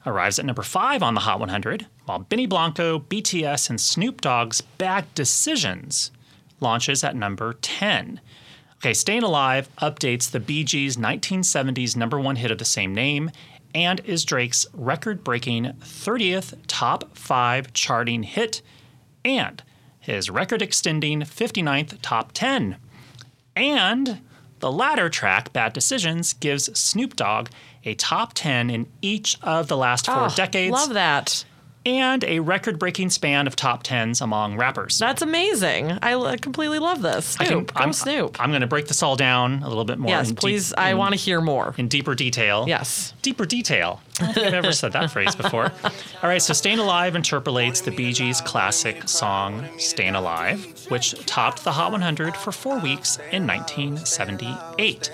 arrives 0.05 0.39
at 0.39 0.45
number 0.45 0.63
five 0.63 1.03
on 1.03 1.13
the 1.13 1.21
Hot 1.21 1.39
100, 1.39 1.85
while 2.05 2.19
Benny 2.19 2.45
Blanco, 2.45 2.99
BTS, 2.99 3.69
and 3.69 3.79
Snoop 3.79 4.21
Dogg's 4.21 4.61
"Bad 4.61 5.05
Decisions" 5.15 6.11
launches 6.59 7.03
at 7.03 7.15
number 7.15 7.53
10. 7.61 8.19
Okay, 8.79 8.93
"Staying 8.93 9.23
Alive" 9.23 9.69
updates 9.81 10.29
the 10.29 10.39
Bee 10.39 10.63
Gees' 10.63 10.97
1970s 10.97 11.95
number 11.95 12.19
one 12.19 12.35
hit 12.35 12.51
of 12.51 12.57
the 12.59 12.65
same 12.65 12.93
name 12.93 13.31
and 13.73 13.99
is 14.05 14.23
Drake's 14.23 14.65
record-breaking 14.73 15.73
30th 15.81 16.55
top 16.67 17.15
five 17.17 17.73
charting 17.73 18.23
hit 18.23 18.61
and 19.25 19.61
his 19.99 20.29
record-extending 20.29 21.21
59th 21.21 21.97
top 22.01 22.31
10. 22.33 22.77
And 23.55 24.21
the 24.59 24.71
latter 24.71 25.09
track, 25.09 25.51
Bad 25.53 25.73
Decisions, 25.73 26.33
gives 26.33 26.65
Snoop 26.79 27.15
Dogg 27.15 27.49
a 27.83 27.93
top 27.95 28.33
10 28.33 28.69
in 28.69 28.87
each 29.01 29.37
of 29.41 29.67
the 29.67 29.77
last 29.77 30.05
four 30.05 30.25
Oh, 30.25 30.33
decades 30.35 30.71
Love 30.71 30.93
that. 30.93 31.45
And 31.87 32.23
a 32.25 32.39
record 32.41 32.77
breaking 32.77 33.09
span 33.09 33.47
of 33.47 33.55
top 33.55 33.81
10s 33.83 34.21
among 34.21 34.57
rappers. 34.57 34.99
That's 34.99 35.21
amazing. 35.21 35.93
I 36.01 36.11
l- 36.11 36.37
completely 36.37 36.79
love 36.79 37.01
this. 37.01 37.25
Snoop. 37.27 37.73
Go 37.73 37.79
I'm, 37.81 37.93
Snoop. 37.93 38.39
I'm 38.41 38.49
going 38.51 38.59
to 38.61 38.67
break 38.67 38.87
this 38.87 39.01
all 39.01 39.15
down 39.15 39.63
a 39.63 39.69
little 39.69 39.85
bit 39.85 39.97
more. 39.97 40.09
yes, 40.09 40.27
in 40.29 40.35
deep- 40.35 40.39
please. 40.41 40.73
I 40.73 40.93
want 40.95 41.13
to 41.13 41.19
hear 41.19 41.39
more. 41.39 41.73
in 41.77 41.87
deeper 41.87 42.13
detail. 42.13 42.65
Yes. 42.67 43.13
Deeper 43.21 43.45
detail. 43.45 44.01
I 44.19 44.25
don't 44.25 44.33
think 44.33 44.47
I've 44.47 44.53
ever 44.55 44.73
said 44.73 44.91
that 44.93 45.11
phrase 45.11 45.33
before. 45.35 45.71
All 45.83 46.29
right, 46.29 46.41
so 46.41 46.51
Staying 46.53 46.79
Alive 46.79 47.15
interpolates 47.15 47.81
the 47.81 47.91
Bee 47.91 48.11
Gees' 48.11 48.41
classic 48.41 49.07
song 49.07 49.65
Staying 49.77 50.15
Alive, 50.15 50.85
which 50.89 51.13
topped 51.25 51.63
the 51.63 51.71
Hot 51.71 51.91
100 51.93 52.35
for 52.35 52.51
four 52.51 52.79
weeks 52.79 53.17
in 53.31 53.47
1978. 53.47 55.11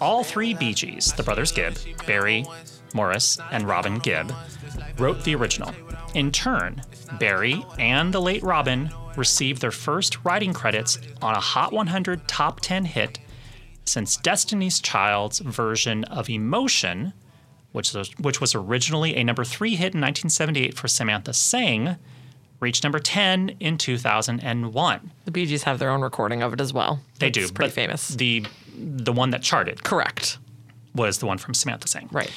All 0.00 0.24
three 0.24 0.54
Bee 0.54 0.72
Gees, 0.74 1.12
the 1.12 1.22
brothers 1.22 1.52
Gibb, 1.52 1.76
Barry, 2.06 2.44
Maurice, 2.94 3.38
and 3.50 3.66
Robin 3.68 3.98
Gibb, 3.98 4.32
wrote 4.98 5.24
the 5.24 5.34
original. 5.34 5.72
In 6.14 6.32
turn, 6.32 6.82
Barry 7.18 7.64
and 7.78 8.12
the 8.12 8.20
late 8.20 8.42
Robin 8.42 8.90
received 9.16 9.60
their 9.60 9.70
first 9.70 10.24
writing 10.24 10.52
credits 10.52 10.98
on 11.22 11.34
a 11.34 11.40
Hot 11.40 11.72
100 11.72 12.26
top 12.28 12.60
10 12.60 12.84
hit 12.86 13.18
since 13.84 14.16
Destiny's 14.16 14.80
Child's 14.80 15.40
version 15.40 16.04
of 16.04 16.28
Emotion, 16.30 17.12
which 17.72 17.92
was, 17.92 18.10
which 18.18 18.40
was 18.40 18.54
originally 18.54 19.16
a 19.16 19.24
number 19.24 19.44
three 19.44 19.70
hit 19.72 19.94
in 19.94 20.00
1978 20.00 20.76
for 20.76 20.86
Samantha 20.88 21.32
Sang, 21.32 21.96
reached 22.60 22.84
number 22.84 22.98
10 22.98 23.56
in 23.60 23.78
2001. 23.78 25.10
The 25.24 25.30
Bee 25.30 25.46
Gees 25.46 25.62
have 25.64 25.78
their 25.78 25.90
own 25.90 26.02
recording 26.02 26.42
of 26.42 26.52
it 26.52 26.60
as 26.60 26.72
well. 26.72 27.00
They 27.18 27.28
It's 27.28 27.38
do, 27.38 27.52
Pretty 27.52 27.70
famous. 27.72 28.08
The 28.08 28.44
the 28.76 29.12
one 29.12 29.30
that 29.30 29.42
charted 29.42 29.82
Correct. 29.84 30.38
was 30.94 31.18
the 31.18 31.26
one 31.26 31.36
from 31.38 31.52
Samantha 31.54 31.86
Sang. 31.88 32.08
Right. 32.12 32.30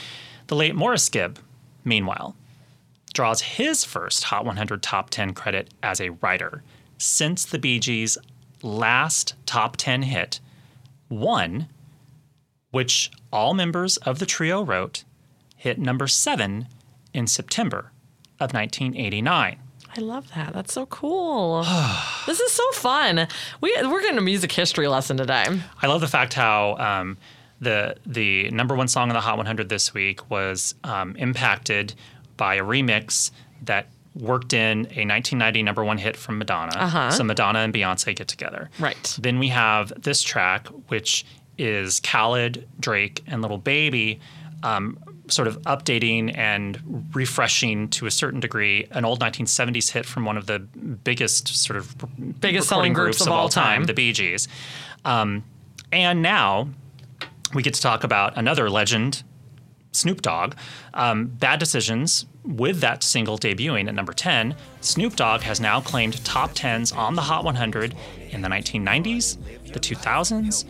The 0.47 0.55
late 0.55 0.75
Maurice 0.75 1.09
Gibb, 1.09 1.39
meanwhile, 1.83 2.35
draws 3.13 3.41
his 3.41 3.83
first 3.83 4.25
Hot 4.25 4.45
100 4.45 4.81
Top 4.81 5.09
10 5.09 5.33
credit 5.33 5.73
as 5.81 6.01
a 6.01 6.09
writer 6.09 6.63
since 6.97 7.45
the 7.45 7.59
Bee 7.59 7.79
Gees' 7.79 8.17
last 8.62 9.35
top 9.45 9.77
10 9.77 10.03
hit, 10.03 10.39
One, 11.07 11.67
which 12.71 13.12
all 13.31 13.53
members 13.53 13.97
of 13.97 14.19
the 14.19 14.25
trio 14.25 14.63
wrote, 14.63 15.03
hit 15.55 15.77
number 15.77 16.07
seven 16.07 16.67
in 17.13 17.27
September 17.27 17.91
of 18.39 18.53
1989. 18.53 19.59
I 19.95 20.01
love 20.01 20.31
that. 20.33 20.53
That's 20.53 20.73
so 20.73 20.88
cool. 20.88 21.63
this 22.25 22.39
is 22.39 22.51
so 22.51 22.71
fun. 22.71 23.27
We 23.62 23.75
we're 23.83 24.01
getting 24.01 24.17
a 24.17 24.21
music 24.21 24.51
history 24.51 24.88
lesson 24.88 25.17
today. 25.17 25.45
I 25.81 25.88
love 25.88 26.01
the 26.01 26.07
fact 26.07 26.33
how 26.33 26.75
um, 26.77 27.17
the 27.63 27.96
the 28.05 28.50
number 28.51 28.75
one 28.75 28.88
song 28.88 29.10
on 29.10 29.13
the 29.13 29.22
Hot 29.22 29.38
100 29.38 29.70
this 29.70 29.93
week 29.93 30.29
was 30.29 30.75
um, 30.84 31.15
impacted 31.15 31.93
by 32.38 32.55
a 32.55 32.63
remix 32.63 33.32
that 33.63 33.88
worked 34.15 34.53
in 34.53 34.79
a 34.91 35.05
1990 35.05 35.63
number 35.63 35.84
one 35.84 35.98
hit 35.98 36.15
from 36.15 36.38
Madonna. 36.38 36.74
Uh-huh. 36.75 37.12
So 37.12 37.24
Madonna 37.24 37.60
and 37.60 37.74
Beyonce 37.74 38.15
get 38.15 38.27
together. 38.27 38.70
Right. 38.79 39.17
Then 39.20 39.39
we 39.39 39.48
have 39.48 39.91
this 40.01 40.22
track, 40.22 40.67
which 40.88 41.25
is 41.58 42.00
Khaled, 42.00 42.67
Drake, 42.79 43.24
and 43.27 43.41
Lil 43.41 43.58
Baby. 43.58 44.20
Um, 44.62 44.98
sort 45.27 45.48
of 45.48 45.60
updating 45.62 46.38
and 46.38 47.10
refreshing 47.13 47.88
to 47.89 48.05
a 48.05 48.12
certain 48.12 48.39
degree 48.39 48.88
an 48.91 49.05
old 49.05 49.20
1970s 49.22 49.91
hit 49.91 50.05
from 50.05 50.25
one 50.25 50.38
of 50.38 50.46
the 50.48 50.60
biggest 50.60 51.48
sort 51.48 51.77
of 51.77 51.96
Biggest 52.39 52.67
selling 52.70 52.93
groups 52.93 53.22
of 53.22 53.29
all 53.29 53.50
time. 53.50 53.86
the 53.86 53.93
Bee 53.93 54.13
Gees. 54.13 54.48
Um, 55.05 55.43
and 55.91 56.22
now 56.22 56.70
we 57.53 57.63
get 57.63 57.74
to 57.74 57.81
talk 57.81 58.03
about 58.03 58.38
another 58.38 58.69
legend 58.69 59.24
Snoop 59.93 60.22
Dogg. 60.22 60.55
Um, 60.93 61.27
Bad 61.27 61.60
Decisions, 61.60 62.25
with 62.43 62.79
that 62.81 63.03
single 63.03 63.38
debuting 63.38 63.88
at 63.88 63.95
number 63.95 64.13
10, 64.13 64.55
Snoop 64.81 65.15
Dogg 65.15 65.41
has 65.41 65.60
now 65.60 65.79
claimed 65.79 66.24
top 66.25 66.51
10s 66.51 66.95
on 66.95 67.15
the 67.15 67.22
Hot 67.22 67.43
100 67.45 67.95
in 68.31 68.41
the 68.41 68.50
1990s, 68.50 69.38
the 69.72 69.79
2000s, 69.79 70.65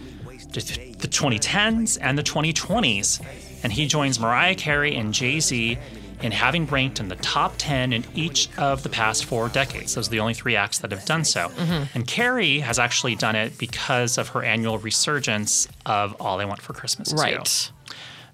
the 0.53 1.07
2010s, 1.07 1.97
and 2.01 2.17
the 2.17 2.23
2020s. 2.23 3.25
And 3.63 3.71
he 3.71 3.87
joins 3.87 4.19
Mariah 4.19 4.55
Carey 4.55 4.95
and 4.95 5.13
Jay 5.13 5.39
Z 5.39 5.77
in 6.23 6.31
having 6.31 6.65
ranked 6.65 6.99
in 6.99 7.09
the 7.09 7.15
top 7.17 7.53
10 7.57 7.93
in 7.93 8.05
each 8.15 8.49
of 8.57 8.81
the 8.81 8.89
past 8.89 9.25
four 9.25 9.49
decades. 9.49 9.93
Those 9.93 10.07
are 10.07 10.11
the 10.11 10.19
only 10.19 10.33
three 10.33 10.55
acts 10.55 10.79
that 10.79 10.91
have 10.91 11.05
done 11.05 11.25
so. 11.25 11.51
And 11.93 12.07
Carey 12.07 12.59
has 12.59 12.79
actually 12.79 13.15
done 13.15 13.35
it 13.35 13.57
because 13.57 14.17
of 14.17 14.29
her 14.29 14.41
annual 14.43 14.77
resurgence 14.79 15.67
of 15.85 16.15
All 16.19 16.39
I 16.39 16.45
Want 16.45 16.61
for 16.61 16.73
Christmas 16.73 17.09
Is 17.13 17.13
You. 17.13 17.19
Right. 17.19 17.47
So 17.47 17.73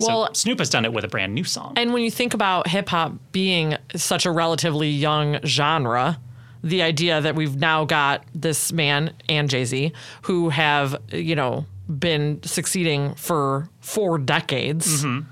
Well, 0.08 0.34
Snoop 0.34 0.60
has 0.60 0.70
done 0.70 0.86
it 0.86 0.94
with 0.94 1.04
a 1.04 1.10
brand 1.10 1.34
new 1.34 1.44
song. 1.44 1.74
And 1.76 1.92
when 1.92 2.04
you 2.04 2.12
think 2.12 2.34
about 2.34 2.68
hip 2.68 2.88
hop 2.90 3.14
being 3.32 3.76
such 3.96 4.26
a 4.26 4.32
relatively 4.32 4.90
young 4.90 5.40
genre, 5.46 6.20
the 6.64 6.82
idea 6.84 7.20
that 7.22 7.36
we've 7.36 7.56
now 7.58 7.86
got 7.86 8.24
this 8.34 8.72
man 8.72 9.14
and 9.28 9.50
Jay 9.50 9.66
Z 9.66 9.92
who 10.24 10.50
have, 10.50 10.96
you 11.12 11.36
know, 11.36 11.66
been 11.88 12.42
succeeding 12.44 13.16
for 13.16 13.68
four 13.82 14.18
decades. 14.18 15.04
Mm-hmm. 15.04 15.30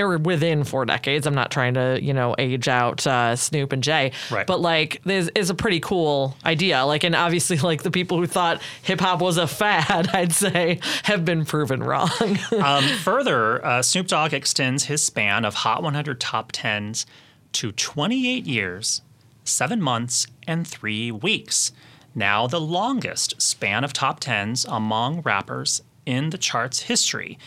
Or 0.00 0.18
within 0.18 0.64
four 0.64 0.84
decades. 0.86 1.26
I'm 1.26 1.34
not 1.34 1.50
trying 1.50 1.74
to, 1.74 1.98
you 2.02 2.12
know, 2.14 2.34
age 2.38 2.68
out 2.68 3.06
uh, 3.06 3.36
Snoop 3.36 3.72
and 3.72 3.82
Jay, 3.82 4.12
Right. 4.30 4.46
but 4.46 4.60
like, 4.60 5.00
this 5.04 5.30
is 5.34 5.50
a 5.50 5.54
pretty 5.54 5.78
cool 5.80 6.36
idea. 6.44 6.84
Like, 6.84 7.04
and 7.04 7.14
obviously, 7.14 7.58
like 7.70 7.82
the 7.82 7.90
people 7.90 8.18
who 8.18 8.26
thought 8.26 8.60
hip 8.82 9.00
hop 9.00 9.20
was 9.20 9.36
a 9.36 9.46
fad, 9.46 10.08
I'd 10.14 10.32
say, 10.32 10.80
have 11.04 11.24
been 11.24 11.44
proven 11.44 11.82
wrong. 11.82 12.10
Um, 12.52 12.84
further, 13.02 13.64
uh, 13.64 13.82
Snoop 13.82 14.06
Dogg 14.08 14.32
extends 14.32 14.84
his 14.84 15.04
span 15.04 15.44
of 15.44 15.54
Hot 15.54 15.82
100 15.82 16.20
top 16.20 16.52
10s 16.52 17.04
to 17.52 17.72
28 17.72 18.46
years, 18.46 19.02
7 19.44 19.80
months, 19.80 20.26
and 20.46 20.66
3 20.66 21.10
weeks. 21.12 21.72
Now, 22.14 22.46
the 22.46 22.60
longest 22.60 23.40
span 23.40 23.84
of 23.84 23.92
top 23.92 24.20
10s 24.20 24.64
among 24.68 25.20
rappers 25.22 25.82
in 26.06 26.30
the 26.30 26.38
chart's 26.38 26.80
history, 26.82 27.38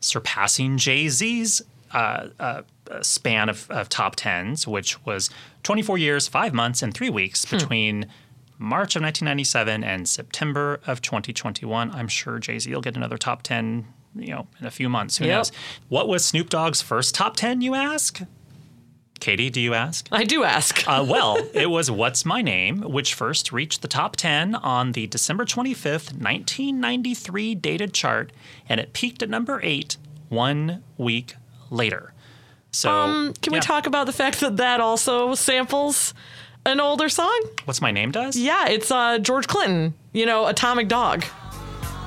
surpassing 0.00 0.78
Jay 0.78 1.08
Z's 1.08 1.62
uh, 1.92 2.28
uh, 2.40 2.62
span 3.02 3.48
of, 3.48 3.70
of 3.70 3.88
top 3.88 4.16
10s, 4.16 4.66
which 4.66 5.04
was 5.04 5.30
24 5.62 5.98
years, 5.98 6.28
5 6.28 6.52
months, 6.54 6.82
and 6.82 6.92
3 6.94 7.10
weeks 7.10 7.44
between. 7.44 8.06
March 8.58 8.94
of 8.94 9.02
1997 9.02 9.82
and 9.82 10.08
September 10.08 10.78
of 10.86 11.02
2021. 11.02 11.90
I'm 11.90 12.06
sure 12.06 12.38
Jay 12.38 12.60
Z 12.60 12.72
will 12.72 12.80
get 12.80 12.96
another 12.96 13.18
top 13.18 13.42
10, 13.42 13.84
you 14.14 14.28
know, 14.28 14.46
in 14.60 14.66
a 14.66 14.70
few 14.70 14.88
months. 14.88 15.16
Who 15.18 15.24
Yep. 15.24 15.36
knows? 15.36 15.52
What 15.88 16.06
was 16.06 16.24
Snoop 16.24 16.48
Dogg's 16.48 16.80
first 16.80 17.12
top 17.12 17.34
10, 17.34 17.60
you 17.60 17.74
ask? 17.74 18.20
Katie, 19.18 19.50
do 19.50 19.60
you 19.60 19.74
ask? 19.74 20.06
I 20.12 20.22
do 20.22 20.44
ask. 20.44 20.86
Uh, 20.86 21.04
well, 21.08 21.38
it 21.54 21.70
was 21.70 21.90
What's 21.90 22.24
My 22.24 22.40
Name, 22.40 22.82
which 22.82 23.14
first 23.14 23.50
reached 23.50 23.82
the 23.82 23.88
top 23.88 24.14
10 24.14 24.54
on 24.54 24.92
the 24.92 25.08
December 25.08 25.44
25th, 25.44 26.12
1993 26.12 27.56
dated 27.56 27.92
chart, 27.92 28.30
and 28.68 28.78
it 28.78 28.92
peaked 28.92 29.24
at 29.24 29.28
number 29.28 29.58
eight 29.64 29.96
one 30.28 30.84
week 30.98 31.34
later. 31.72 32.12
So, 32.70 32.90
Um, 32.90 33.34
Can 33.42 33.52
we 33.52 33.60
talk 33.60 33.86
about 33.86 34.06
the 34.06 34.12
fact 34.12 34.40
that 34.40 34.56
that 34.58 34.80
also 34.80 35.34
samples 35.34 36.14
an 36.64 36.80
older 36.80 37.08
song? 37.08 37.38
What's 37.64 37.80
My 37.82 37.90
Name 37.90 38.10
does? 38.12 38.36
Yeah, 38.36 38.68
it's 38.68 38.90
uh, 38.90 39.18
George 39.18 39.46
Clinton, 39.46 39.94
you 40.12 40.24
know, 40.26 40.46
Atomic 40.46 40.88
Dog. 40.88 41.24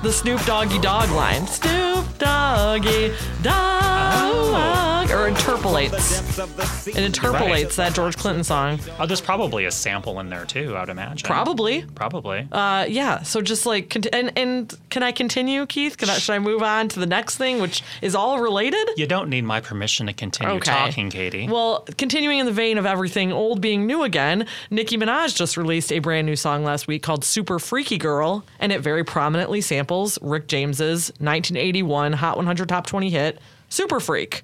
The 0.02 0.12
Snoop 0.12 0.44
Doggy 0.46 0.80
Dogg 0.80 1.10
line. 1.12 1.46
Snoop 1.48 2.18
Doggy 2.18 3.14
Dogg. 3.42 4.95
Or 5.16 5.28
interpolates. 5.30 6.88
It 6.88 6.98
interpolates 6.98 7.78
that 7.78 7.94
George 7.96 8.18
Clinton 8.18 8.44
song. 8.44 8.80
Oh, 9.00 9.06
there's 9.06 9.22
probably 9.22 9.64
a 9.66 9.72
sample 9.72 10.20
in 10.20 10.30
there 10.30 10.46
too, 10.46 10.76
I 10.76 10.82
would 10.82 10.90
imagine. 10.90 11.26
Probably. 11.26 11.84
Probably. 11.96 12.48
Uh, 12.52 12.86
yeah. 12.90 13.22
So 13.24 13.42
just 13.42 13.66
like, 13.66 13.90
cont- 13.90 14.08
and 14.14 14.38
and 14.38 14.74
can 14.90 15.04
I 15.04 15.12
continue, 15.14 15.66
Keith? 15.68 15.98
Can 15.98 16.10
I, 16.10 16.16
should 16.18 16.34
I 16.34 16.40
move 16.40 16.62
on 16.62 16.90
to 16.90 17.00
the 17.00 17.06
next 17.06 17.38
thing, 17.38 17.60
which 17.62 17.82
is 18.02 18.14
all 18.14 18.40
related? 18.40 18.90
you 18.98 19.08
don't 19.08 19.30
need 19.30 19.44
my 19.46 19.62
permission 19.62 20.08
to 20.08 20.14
continue 20.14 20.56
Okay. 20.56 20.72
talking, 20.72 21.10
Katie. 21.10 21.48
Well, 21.48 21.86
continuing 21.98 22.40
in 22.40 22.46
the 22.46 22.52
vein 22.52 22.78
of 22.78 22.86
everything 22.86 23.32
old 23.32 23.62
being 23.62 23.88
new 23.88 24.04
again, 24.04 24.46
Nicki 24.70 24.98
Minaj 24.98 25.36
just 25.36 25.56
released 25.56 25.92
a 25.94 26.00
brand 26.00 26.28
new 26.28 26.36
song 26.36 26.64
last 26.66 26.88
week 26.88 27.04
called 27.04 27.24
Super 27.24 27.58
Freaky 27.60 27.98
Girl, 27.98 28.44
and 28.60 28.72
it 28.72 28.82
very 28.82 29.04
prominently 29.06 29.62
samples 29.62 30.20
Rick 30.22 30.48
James's 30.48 31.10
1981 31.20 32.14
Hot 32.14 32.36
100 32.38 32.68
Top 32.70 32.86
20 32.86 33.10
hit, 33.10 33.40
Super 33.70 34.00
Freak. 34.00 34.44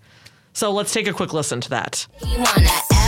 So 0.54 0.72
let's 0.72 0.94
take 0.94 1.08
a 1.08 1.14
quick 1.14 1.34
listen 1.34 1.62
to 1.62 1.70
that. 1.70 2.08
E 2.24 2.28
E 2.28 2.36
E 2.36 3.02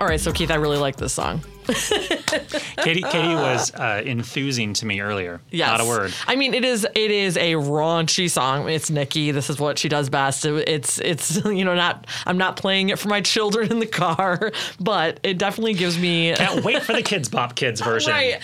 All 0.00 0.06
right, 0.06 0.20
so 0.20 0.32
Keith, 0.32 0.50
I 0.50 0.54
really 0.54 0.78
like 0.78 0.96
this 0.96 1.12
song. 1.12 1.42
Katie, 2.78 3.02
Katie 3.02 3.34
was 3.34 3.74
uh, 3.74 4.02
enthusing 4.04 4.72
to 4.74 4.86
me 4.86 5.00
earlier. 5.00 5.40
Yes. 5.50 5.68
Not 5.70 5.80
a 5.80 5.84
word. 5.84 6.14
I 6.26 6.36
mean, 6.36 6.54
it 6.54 6.64
is 6.64 6.84
it 6.94 7.10
is 7.10 7.36
a 7.36 7.54
raunchy 7.54 8.30
song. 8.30 8.68
It's 8.68 8.90
Nicki. 8.90 9.30
This 9.30 9.50
is 9.50 9.58
what 9.60 9.78
she 9.78 9.88
does 9.88 10.08
best. 10.08 10.44
It- 10.44 10.68
It's 10.68 10.98
it's 10.98 11.36
you 11.44 11.64
know 11.64 11.74
not 11.74 12.06
I'm 12.26 12.38
not 12.38 12.56
playing 12.56 12.88
it 12.90 12.98
for 12.98 13.08
my 13.08 13.20
children 13.20 13.70
in 13.70 13.78
the 13.78 13.86
car, 13.86 14.52
but 14.80 15.20
it 15.22 15.38
definitely 15.38 15.74
gives 15.74 15.98
me 15.98 16.34
Can't 16.36 16.64
wait 16.64 16.82
for 16.82 16.92
the 16.92 17.02
Kidz 17.02 17.30
Bop 17.30 17.54
Kids 17.54 17.80
version. 17.80 18.12
Right. 18.12 18.38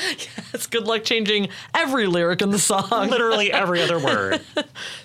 Yes. 0.52 0.66
Good 0.66 0.86
luck 0.86 1.04
changing 1.04 1.48
every 1.74 2.06
lyric 2.06 2.42
in 2.42 2.50
the 2.50 2.58
song. 2.58 3.08
Literally 3.10 3.52
every 3.52 3.80
other 3.82 3.98
word. 3.98 4.40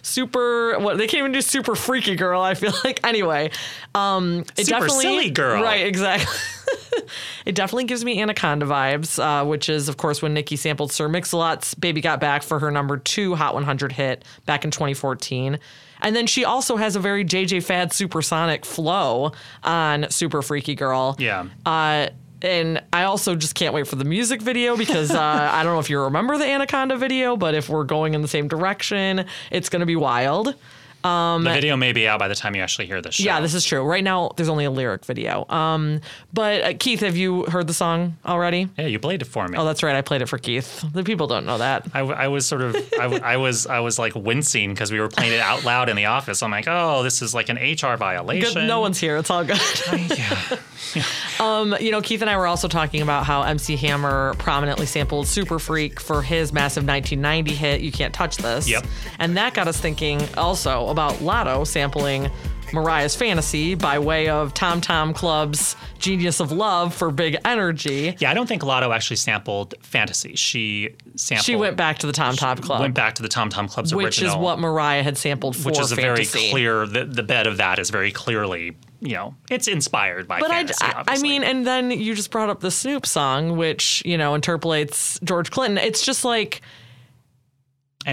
Super. 0.02 0.78
What 0.80 0.98
they 0.98 1.08
can't 1.08 1.20
even 1.20 1.32
do 1.32 1.42
super 1.42 1.76
freaky 1.76 2.16
girl. 2.16 2.42
I 2.42 2.54
feel 2.54 2.74
like 2.84 3.06
anyway. 3.06 3.52
Um, 3.96 4.40
it 4.58 4.66
Super 4.66 4.80
definitely 4.82 5.04
silly 5.04 5.30
girl. 5.30 5.64
Right. 5.64 5.86
Exactly. 5.86 6.36
it 7.46 7.56
definitely 7.56 7.86
gives 7.86 8.04
me 8.06 8.22
Anaconda 8.22 8.66
vibes, 8.66 9.20
uh, 9.20 9.46
which 9.46 9.70
is 9.70 9.90
of 9.90 9.98
course 9.98 10.22
when 10.22 10.34
Nicki 10.34 10.56
sampled 10.56 10.92
Sir 10.92 11.08
Mix-a-Lot's 11.08 11.74
"Baby 11.76 12.02
Got 12.02 12.20
Back" 12.20 12.44
for 12.44 12.60
her 12.60 12.72
number 12.72 12.98
two 12.98 13.36
Hot 13.36 13.54
100 13.54 13.92
hit 13.92 14.24
back 14.46 14.64
in 14.64 14.72
2014. 14.72 15.60
And 16.02 16.16
then 16.16 16.28
she 16.28 16.46
also 16.46 16.78
has 16.78 16.96
a 16.96 17.00
very 17.00 17.26
JJ 17.26 17.64
Fad 17.64 17.92
supersonic 17.92 18.66
flow 18.66 19.34
on 19.64 20.10
Super 20.10 20.42
Freaky 20.42 20.76
Girl. 20.76 21.16
Yeah. 21.20 21.48
Uh, 21.66 22.10
and 22.42 22.82
I 22.94 23.04
also 23.04 23.36
just 23.36 23.56
can't 23.56 23.74
wait 23.74 23.88
for 23.88 23.98
the 23.98 24.06
music 24.06 24.42
video 24.42 24.78
because 24.78 25.12
uh, 25.12 25.20
I 25.52 25.64
don't 25.64 25.74
know 25.74 25.80
if 25.80 25.90
you 25.90 26.00
remember 26.02 26.38
the 26.38 26.46
Anaconda 26.46 26.98
video, 26.98 27.36
but 27.36 27.54
if 27.54 27.70
we're 27.70 27.84
going 27.84 28.14
in 28.14 28.22
the 28.22 28.28
same 28.28 28.48
direction, 28.48 29.26
it's 29.52 29.70
going 29.70 29.82
to 29.82 29.86
be 29.86 29.96
wild. 29.98 30.56
The 31.04 31.52
video 31.54 31.76
may 31.78 31.94
be 31.94 32.08
out 32.08 32.20
by 32.20 32.28
the 32.28 32.36
time 32.36 32.56
you 32.56 32.62
actually 32.62 32.88
hear 32.88 33.02
this 33.02 33.16
show. 33.16 33.24
Yeah, 33.24 33.42
this 33.42 33.54
is 33.54 33.66
true. 33.66 33.84
Right 33.84 34.04
now, 34.04 34.32
there's 34.36 34.50
only 34.50 34.66
a 34.66 34.72
lyric 34.72 35.06
video. 35.06 35.46
Um, 35.50 36.02
but 36.34 36.64
uh, 36.64 36.74
Keith, 36.78 37.00
have 37.02 37.16
you 37.16 37.46
heard 37.46 37.68
the 37.68 37.74
song 37.74 38.18
already? 38.26 38.70
Yeah, 38.78 38.88
you 38.88 39.00
played 39.00 39.22
it 39.22 39.26
for 39.26 39.48
me. 39.48 39.58
Oh, 39.58 39.66
that's 39.66 39.84
right. 39.84 39.96
I 39.96 40.02
played 40.02 40.22
it 40.22 40.28
for 40.28 40.38
Keith. 40.38 40.84
The 40.94 41.04
people 41.04 41.28
don't 41.28 41.46
know 41.46 41.58
that. 41.58 41.88
I 41.94 42.28
was 42.28 42.46
sort 42.46 42.62
of 42.62 42.76
I 43.00 43.38
was 43.38 43.68
I 43.68 43.80
was 43.80 44.00
like 44.00 44.16
wincing 44.16 44.74
because 44.74 44.92
we 44.92 45.00
were 45.00 45.10
playing 45.10 45.34
it 45.34 45.40
out 45.40 45.64
loud 45.64 45.90
in 45.90 45.96
the 45.96 46.06
office. 46.06 46.44
I'm 46.44 46.52
like, 46.52 46.68
oh, 46.68 47.04
this 47.04 47.22
is 47.22 47.34
like 47.34 47.50
an 47.50 47.58
HR 47.58 47.96
violation. 47.96 48.54
Good, 48.54 48.68
no 48.68 48.80
one's 48.80 49.00
here. 49.00 49.18
It's 49.18 49.30
all 49.30 49.44
good. 49.44 49.60
yeah. 50.18 50.58
Um, 51.40 51.74
you 51.80 51.92
know, 51.92 52.02
Keith 52.02 52.20
and 52.20 52.30
I 52.30 52.36
were 52.36 52.48
also 52.48 52.68
talking 52.68 53.02
about 53.02 53.26
how 53.26 53.44
MC 53.44 53.78
Hammer 53.78 54.34
prominently 54.40 54.86
sampled 54.86 55.26
Super 55.26 55.58
Freak 55.58 55.98
for 56.02 56.22
his 56.22 56.52
massive 56.52 56.86
1990 56.86 57.56
hit, 57.56 57.80
You 57.80 57.94
Can't 57.94 58.14
Touch 58.14 58.36
This. 58.36 58.70
Yep. 58.70 58.86
And 59.20 59.38
that 59.38 59.54
got 59.54 59.70
us 59.70 59.80
thinking 59.80 60.22
also 60.36 60.90
about 60.90 61.14
Latto 61.14 61.66
sampling 61.66 62.30
Mariah's 62.74 63.16
Fantasy 63.16 63.76
by 63.76 64.00
way 64.00 64.30
of 64.30 64.54
Tom 64.54 64.82
Tom 64.82 65.14
Club's 65.14 65.76
Genius 66.00 66.40
of 66.40 66.52
Love 66.52 66.94
for 66.94 67.12
Big 67.12 67.38
Energy. 67.46 68.16
Yeah, 68.20 68.32
I 68.32 68.34
don't 68.34 68.48
think 68.48 68.62
Latto 68.62 68.94
actually 68.94 69.18
sampled 69.18 69.76
Fantasy. 69.82 70.36
She 70.36 70.96
sampled. 71.16 71.46
She 71.46 71.56
went 71.56 71.78
back 71.78 72.00
to 72.00 72.08
the 72.08 72.14
Tom 72.14 72.36
Tom 72.36 72.58
Club. 72.58 72.82
Went 72.82 72.96
back 72.96 73.16
to 73.16 73.22
the 73.22 73.30
Tom 73.30 73.50
Tom 73.50 73.68
Club's 73.68 73.94
which 73.94 74.06
original, 74.20 74.32
is 74.32 74.38
what 74.38 74.60
Mariah 74.60 75.04
had 75.04 75.18
sampled 75.18 75.56
for 75.56 75.70
which 75.70 75.80
is 75.80 75.92
a 75.92 75.96
very 75.96 76.26
clear. 76.26 76.86
The, 76.86 77.06
the 77.06 77.24
bed 77.24 77.48
of 77.48 77.58
that 77.58 77.80
is 77.80 77.90
very 77.90 78.12
clearly, 78.12 78.78
you 79.00 79.14
know, 79.14 79.36
it's 79.50 79.68
inspired 79.68 80.28
by 80.28 80.40
But 80.40 80.50
Fantasy. 80.50 80.86
I, 80.86 81.04
I 81.08 81.20
mean, 81.20 81.44
and 81.44 81.66
then 81.66 81.92
you 81.92 82.16
just 82.16 82.32
brought 82.32 82.50
up 82.50 82.60
the 82.60 82.72
Snoop 82.72 83.06
song, 83.06 83.58
which, 83.58 84.02
you 84.06 84.18
know, 84.18 84.36
interpolates 84.36 85.20
George 85.24 85.52
Clinton. 85.52 85.78
It's 85.78 86.06
just 86.06 86.26
like, 86.26 86.62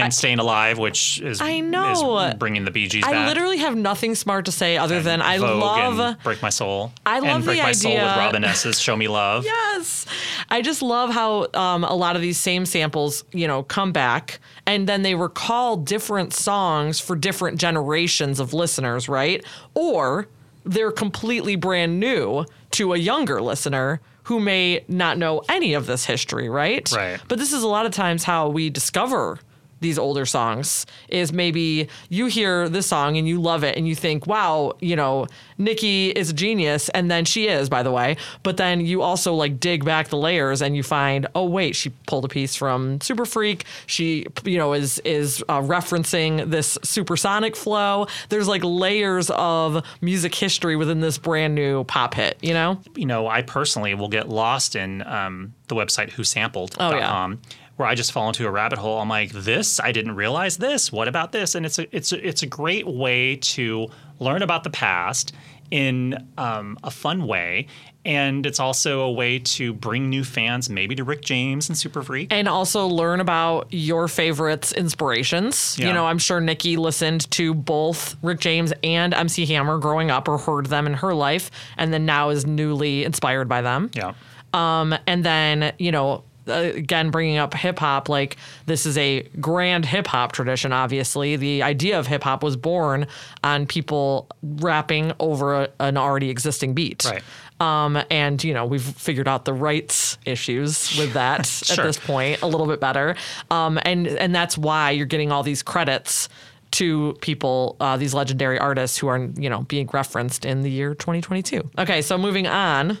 and 0.03 0.13
Staying 0.13 0.39
Alive, 0.39 0.77
which 0.77 1.19
is 1.21 1.41
I 1.41 1.59
know. 1.59 2.19
is 2.19 2.33
bringing 2.35 2.65
the 2.65 2.71
Bee 2.71 2.87
Gees 2.87 3.03
back. 3.03 3.11
I 3.13 3.17
back. 3.17 3.27
literally 3.27 3.57
have 3.57 3.75
nothing 3.75 4.15
smart 4.15 4.45
to 4.45 4.51
say 4.51 4.77
other 4.77 5.01
than 5.01 5.21
I 5.21 5.37
Vogue 5.37 5.61
love. 5.61 5.99
and 5.99 6.23
Break 6.23 6.41
My 6.41 6.49
Soul. 6.49 6.91
I 7.05 7.19
love 7.19 7.35
and 7.37 7.45
Break 7.45 7.57
the 7.57 7.63
My 7.63 7.71
Soul 7.71 7.93
with 7.93 8.01
Robin 8.03 8.43
S's 8.43 8.79
Show 8.79 8.95
Me 8.95 9.07
Love. 9.07 9.45
Yes. 9.77 10.05
I 10.49 10.61
just 10.61 10.81
love 10.81 11.09
how 11.11 11.47
um, 11.53 11.83
a 11.83 11.93
lot 11.93 12.15
of 12.15 12.21
these 12.21 12.37
same 12.37 12.65
samples, 12.65 13.23
you 13.31 13.47
know, 13.47 13.63
come 13.63 13.91
back 13.91 14.39
and 14.65 14.87
then 14.87 15.01
they 15.01 15.15
recall 15.15 15.77
different 15.77 16.33
songs 16.33 16.99
for 16.99 17.15
different 17.15 17.59
generations 17.59 18.39
of 18.39 18.53
listeners, 18.53 19.07
right? 19.09 19.43
Or 19.73 20.27
they're 20.63 20.91
completely 20.91 21.55
brand 21.55 21.99
new 21.99 22.45
to 22.71 22.93
a 22.93 22.97
younger 22.97 23.41
listener 23.41 24.01
who 24.23 24.39
may 24.41 24.83
not 24.89 25.17
know 25.17 25.41
any 25.47 25.73
of 25.73 25.85
this 25.85 26.05
history, 26.05 26.49
right? 26.49 26.91
Right. 26.91 27.19
But 27.29 27.39
this 27.39 27.53
is 27.53 27.63
a 27.63 27.67
lot 27.67 27.85
of 27.85 27.93
times 27.93 28.25
how 28.25 28.49
we 28.49 28.69
discover 28.69 29.39
these 29.79 29.97
older 29.97 30.25
songs 30.25 30.85
is 31.09 31.31
maybe 31.31 31.87
you 32.09 32.27
hear 32.27 32.69
this 32.69 32.87
song 32.87 33.17
and 33.17 33.27
you 33.27 33.41
love 33.41 33.63
it 33.63 33.77
and 33.77 33.87
you 33.87 33.95
think, 33.95 34.27
wow, 34.27 34.73
you 34.79 34.95
know, 34.95 35.27
Nicki 35.57 36.09
is 36.09 36.29
a 36.29 36.33
genius. 36.33 36.89
And 36.89 37.09
then 37.09 37.25
she 37.25 37.47
is, 37.47 37.69
by 37.69 37.83
the 37.83 37.91
way. 37.91 38.17
But 38.43 38.57
then 38.57 38.81
you 38.81 39.01
also 39.01 39.33
like 39.33 39.59
dig 39.59 39.85
back 39.85 40.09
the 40.09 40.17
layers 40.17 40.61
and 40.61 40.75
you 40.75 40.83
find, 40.83 41.27
oh, 41.35 41.45
wait, 41.45 41.75
she 41.75 41.89
pulled 42.07 42.25
a 42.25 42.27
piece 42.29 42.55
from 42.55 42.99
Super 43.01 43.25
Freak. 43.25 43.65
She, 43.85 44.25
you 44.43 44.57
know, 44.57 44.73
is, 44.73 44.99
is 44.99 45.43
uh, 45.49 45.61
referencing 45.61 46.49
this 46.49 46.77
supersonic 46.83 47.55
flow. 47.55 48.07
There's 48.29 48.47
like 48.47 48.63
layers 48.63 49.29
of 49.31 49.83
music 50.01 50.35
history 50.35 50.75
within 50.75 50.99
this 50.99 51.17
brand 51.17 51.55
new 51.55 51.83
pop 51.85 52.13
hit, 52.13 52.37
you 52.41 52.53
know? 52.53 52.81
you 52.95 53.05
know, 53.05 53.27
I 53.27 53.41
personally 53.41 53.93
will 53.93 54.09
get 54.09 54.29
lost 54.29 54.75
in 54.75 55.01
um, 55.03 55.53
the 55.67 55.75
website 55.75 56.11
whosampled.com. 56.11 56.93
Oh, 56.93 56.97
yeah. 56.97 57.35
Where 57.77 57.87
I 57.87 57.95
just 57.95 58.11
fall 58.11 58.27
into 58.27 58.45
a 58.45 58.51
rabbit 58.51 58.77
hole. 58.79 58.99
I'm 58.99 59.07
like, 59.09 59.31
this, 59.31 59.79
I 59.79 59.91
didn't 59.91 60.15
realize 60.15 60.57
this. 60.57 60.91
What 60.91 61.07
about 61.07 61.31
this? 61.31 61.55
And 61.55 61.65
it's 61.65 61.79
a, 61.79 61.95
it's 61.95 62.11
a, 62.11 62.27
it's 62.27 62.41
a 62.43 62.47
great 62.47 62.85
way 62.87 63.35
to 63.37 63.87
learn 64.19 64.41
about 64.41 64.63
the 64.63 64.69
past 64.71 65.33
in 65.69 66.27
um, 66.37 66.77
a 66.83 66.89
fun 66.89 67.27
way, 67.27 67.67
and 68.05 68.45
it's 68.45 68.59
also 68.59 69.01
a 69.01 69.11
way 69.11 69.37
to 69.37 69.73
bring 69.73 70.09
new 70.09 70.23
fans, 70.23 70.69
maybe 70.69 70.95
to 70.95 71.03
Rick 71.03 71.21
James 71.23 71.67
and 71.67 71.77
Super 71.77 72.01
Freak. 72.01 72.31
and 72.31 72.47
also 72.47 72.87
learn 72.87 73.19
about 73.19 73.67
your 73.69 74.07
favorites 74.07 74.71
inspirations. 74.71 75.77
You 75.77 75.91
know, 75.93 76.05
I'm 76.05 76.17
sure 76.19 76.39
Nicki 76.39 76.77
listened 76.77 77.29
to 77.31 77.53
both 77.53 78.15
Rick 78.23 78.39
James 78.39 78.73
and 78.83 79.13
MC 79.13 79.45
Hammer 79.47 79.77
growing 79.77 80.09
up 80.09 80.27
or 80.27 80.37
heard 80.37 80.67
them 80.67 80.87
in 80.87 80.93
her 80.95 81.13
life 81.13 81.51
and 81.77 81.91
then 81.93 82.05
now 82.05 82.29
is 82.29 82.45
newly 82.45 83.03
inspired 83.03 83.47
by 83.49 83.61
them. 83.61 83.91
yeah, 83.93 84.13
Um 84.53 84.95
and 85.05 85.23
then, 85.23 85.73
you 85.77 85.91
know, 85.91 86.23
again 86.47 87.11
bringing 87.11 87.37
up 87.37 87.53
hip 87.53 87.79
hop 87.79 88.09
like 88.09 88.37
this 88.65 88.85
is 88.85 88.97
a 88.97 89.21
grand 89.39 89.85
hip 89.85 90.07
hop 90.07 90.31
tradition 90.31 90.73
obviously. 90.73 91.35
The 91.35 91.63
idea 91.63 91.99
of 91.99 92.07
hip 92.07 92.23
hop 92.23 92.43
was 92.43 92.55
born 92.55 93.07
on 93.43 93.65
people 93.65 94.27
rapping 94.41 95.11
over 95.19 95.63
a, 95.63 95.69
an 95.79 95.97
already 95.97 96.29
existing 96.29 96.73
beat. 96.73 97.05
Right. 97.05 97.23
Um, 97.59 97.97
and 98.11 98.43
you 98.43 98.53
know 98.53 98.65
we've 98.65 98.83
figured 98.83 99.27
out 99.27 99.45
the 99.45 99.53
rights 99.53 100.17
issues 100.25 100.95
with 100.97 101.13
that 101.13 101.39
at 101.71 101.77
this 101.77 101.97
point 101.97 102.41
a 102.41 102.47
little 102.47 102.67
bit 102.67 102.79
better. 102.79 103.15
Um, 103.49 103.79
and 103.83 104.07
and 104.07 104.33
that's 104.33 104.57
why 104.57 104.91
you're 104.91 105.05
getting 105.05 105.31
all 105.31 105.43
these 105.43 105.63
credits 105.63 106.29
to 106.71 107.17
people, 107.21 107.75
uh, 107.79 107.97
these 107.97 108.13
legendary 108.13 108.59
artists 108.59 108.97
who 108.97 109.07
are 109.07 109.29
you 109.37 109.49
know 109.49 109.63
being 109.63 109.87
referenced 109.91 110.45
in 110.45 110.61
the 110.61 110.69
year 110.69 110.93
2022. 110.93 111.69
Okay, 111.77 112.01
so 112.01 112.17
moving 112.17 112.47
on. 112.47 112.97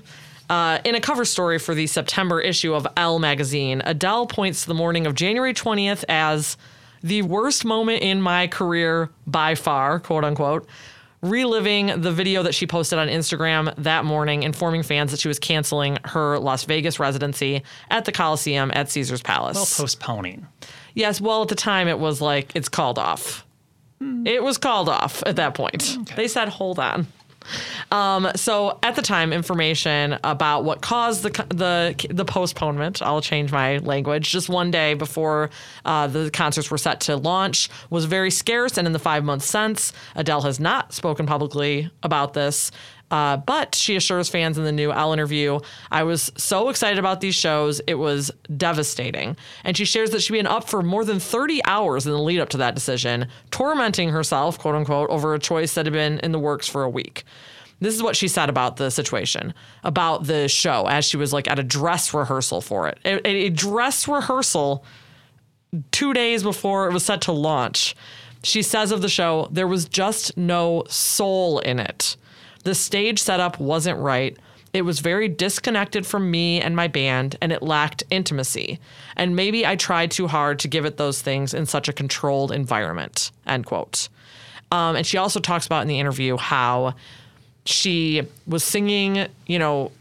Uh, 0.49 0.79
in 0.85 0.95
a 0.95 1.01
cover 1.01 1.25
story 1.25 1.59
for 1.59 1.75
the 1.75 1.87
September 1.87 2.39
issue 2.39 2.73
of 2.73 2.87
Elle 2.95 3.19
magazine, 3.19 3.81
Adele 3.85 4.27
points 4.27 4.61
to 4.61 4.67
the 4.67 4.73
morning 4.73 5.05
of 5.05 5.13
January 5.13 5.53
20th 5.53 6.05
as 6.07 6.57
the 7.03 7.21
worst 7.21 7.65
moment 7.65 8.01
in 8.01 8.21
my 8.21 8.47
career 8.47 9.09
by 9.25 9.55
far, 9.55 9.99
quote 9.99 10.23
unquote 10.23 10.67
reliving 11.21 12.01
the 12.01 12.11
video 12.11 12.43
that 12.43 12.53
she 12.53 12.67
posted 12.67 12.99
on 12.99 13.07
Instagram 13.07 13.73
that 13.77 14.05
morning, 14.05 14.43
informing 14.43 14.83
fans 14.83 15.11
that 15.11 15.19
she 15.19 15.27
was 15.27 15.39
canceling 15.39 15.97
her 16.05 16.37
Las 16.37 16.63
Vegas 16.65 16.99
residency 16.99 17.63
at 17.89 18.05
the 18.05 18.11
Coliseum 18.11 18.71
at 18.73 18.89
Caesar's 18.89 19.21
Palace. 19.21 19.55
well, 19.55 19.65
postponing. 19.65 20.47
yes, 20.93 21.19
well, 21.19 21.41
at 21.41 21.47
the 21.47 21.55
time 21.55 21.87
it 21.87 21.99
was 21.99 22.21
like, 22.21 22.55
it's 22.55 22.69
called 22.69 22.99
off. 22.99 23.45
It 23.99 24.43
was 24.43 24.59
called 24.59 24.89
off 24.89 25.23
at 25.25 25.37
that 25.37 25.55
point. 25.55 25.97
They 26.15 26.27
said, 26.27 26.49
hold 26.49 26.77
on. 26.77 27.07
Um, 27.91 28.29
so 28.35 28.79
at 28.83 28.95
the 28.95 29.01
time, 29.01 29.33
information 29.33 30.17
about 30.23 30.63
what 30.63 30.81
caused 30.81 31.23
the 31.23 31.29
the 31.49 32.07
the 32.09 32.25
postponement, 32.25 33.01
I'll 33.01 33.21
change 33.21 33.51
my 33.51 33.77
language, 33.79 34.31
just 34.31 34.49
one 34.49 34.71
day 34.71 34.93
before 34.93 35.49
uh, 35.85 36.07
the 36.07 36.29
concerts 36.31 36.69
were 36.71 36.77
set 36.77 37.01
to 37.01 37.15
launch, 37.15 37.69
was 37.89 38.05
very 38.05 38.31
scarce. 38.31 38.77
And 38.77 38.87
in 38.87 38.93
the 38.93 38.99
five 38.99 39.23
months 39.23 39.45
since, 39.45 39.93
Adele 40.15 40.41
has 40.41 40.59
not 40.59 40.93
spoken 40.93 41.25
publicly 41.25 41.89
about 42.03 42.33
this. 42.33 42.71
Uh, 43.09 43.37
but 43.37 43.73
she 43.73 43.95
assures 43.95 44.27
fans 44.27 44.57
in 44.57 44.65
the 44.65 44.71
new 44.71 44.91
Elle 44.91 45.13
interview, 45.13 45.59
I 45.91 46.03
was 46.03 46.31
so 46.35 46.69
excited 46.69 46.99
about 46.99 47.21
these 47.21 47.35
shows, 47.35 47.79
it 47.87 47.95
was 47.95 48.31
devastating. 48.55 49.37
And 49.63 49.77
she 49.77 49.85
shares 49.85 50.11
that 50.11 50.21
she'd 50.21 50.33
been 50.33 50.47
up 50.47 50.67
for 50.67 50.83
more 50.83 51.05
than 51.05 51.19
30 51.19 51.63
hours 51.63 52.05
in 52.05 52.11
the 52.11 52.19
lead 52.19 52.39
up 52.39 52.49
to 52.49 52.57
that 52.57 52.75
decision, 52.75 53.27
tormenting 53.49 54.09
herself, 54.09 54.59
quote 54.59 54.75
unquote, 54.75 55.09
over 55.09 55.33
a 55.33 55.39
choice 55.39 55.73
that 55.75 55.85
had 55.85 55.93
been 55.93 56.19
in 56.19 56.31
the 56.33 56.39
works 56.39 56.67
for 56.67 56.83
a 56.83 56.89
week. 56.89 57.23
This 57.79 57.95
is 57.95 58.01
what 58.01 58.15
she 58.15 58.27
said 58.27 58.49
about 58.49 58.77
the 58.77 58.89
situation, 58.89 59.53
about 59.83 60.25
the 60.25 60.47
show, 60.47 60.87
as 60.87 61.05
she 61.05 61.15
was 61.15 61.31
like 61.31 61.49
at 61.49 61.59
a 61.59 61.63
dress 61.63 62.13
rehearsal 62.13 62.59
for 62.59 62.87
it. 62.87 62.97
A, 63.05 63.25
a 63.27 63.49
dress 63.49 64.07
rehearsal 64.07 64.83
two 65.91 66.13
days 66.13 66.43
before 66.43 66.87
it 66.87 66.93
was 66.93 67.05
set 67.05 67.21
to 67.21 67.31
launch. 67.31 67.95
She 68.43 68.61
says 68.61 68.91
of 68.91 69.01
the 69.01 69.09
show, 69.09 69.47
there 69.51 69.67
was 69.67 69.85
just 69.85 70.35
no 70.37 70.83
soul 70.89 71.59
in 71.59 71.79
it. 71.79 72.17
The 72.67 72.75
stage 72.75 73.19
setup 73.19 73.61
wasn't 73.61 73.97
right. 73.97 74.37
It 74.73 74.81
was 74.81 74.99
very 74.99 75.29
disconnected 75.29 76.05
from 76.05 76.29
me 76.29 76.59
and 76.59 76.75
my 76.75 76.89
band, 76.89 77.37
and 77.41 77.53
it 77.53 77.63
lacked 77.63 78.03
intimacy. 78.09 78.77
And 79.15 79.37
maybe 79.37 79.65
I 79.65 79.77
tried 79.77 80.11
too 80.11 80.27
hard 80.27 80.59
to 80.59 80.67
give 80.67 80.83
it 80.83 80.97
those 80.97 81.21
things 81.21 81.53
in 81.53 81.65
such 81.65 81.87
a 81.87 81.93
controlled 81.93 82.51
environment. 82.51 83.31
End 83.45 83.65
quote. 83.65 84.09
Um, 84.69 84.97
and 84.97 85.07
she 85.07 85.17
also 85.17 85.39
talks 85.39 85.65
about 85.65 85.83
in 85.83 85.87
the 85.87 85.97
interview 85.97 86.35
how 86.35 86.95
she 87.63 88.23
was 88.45 88.65
singing, 88.65 89.27
you 89.45 89.59
know, 89.59 89.93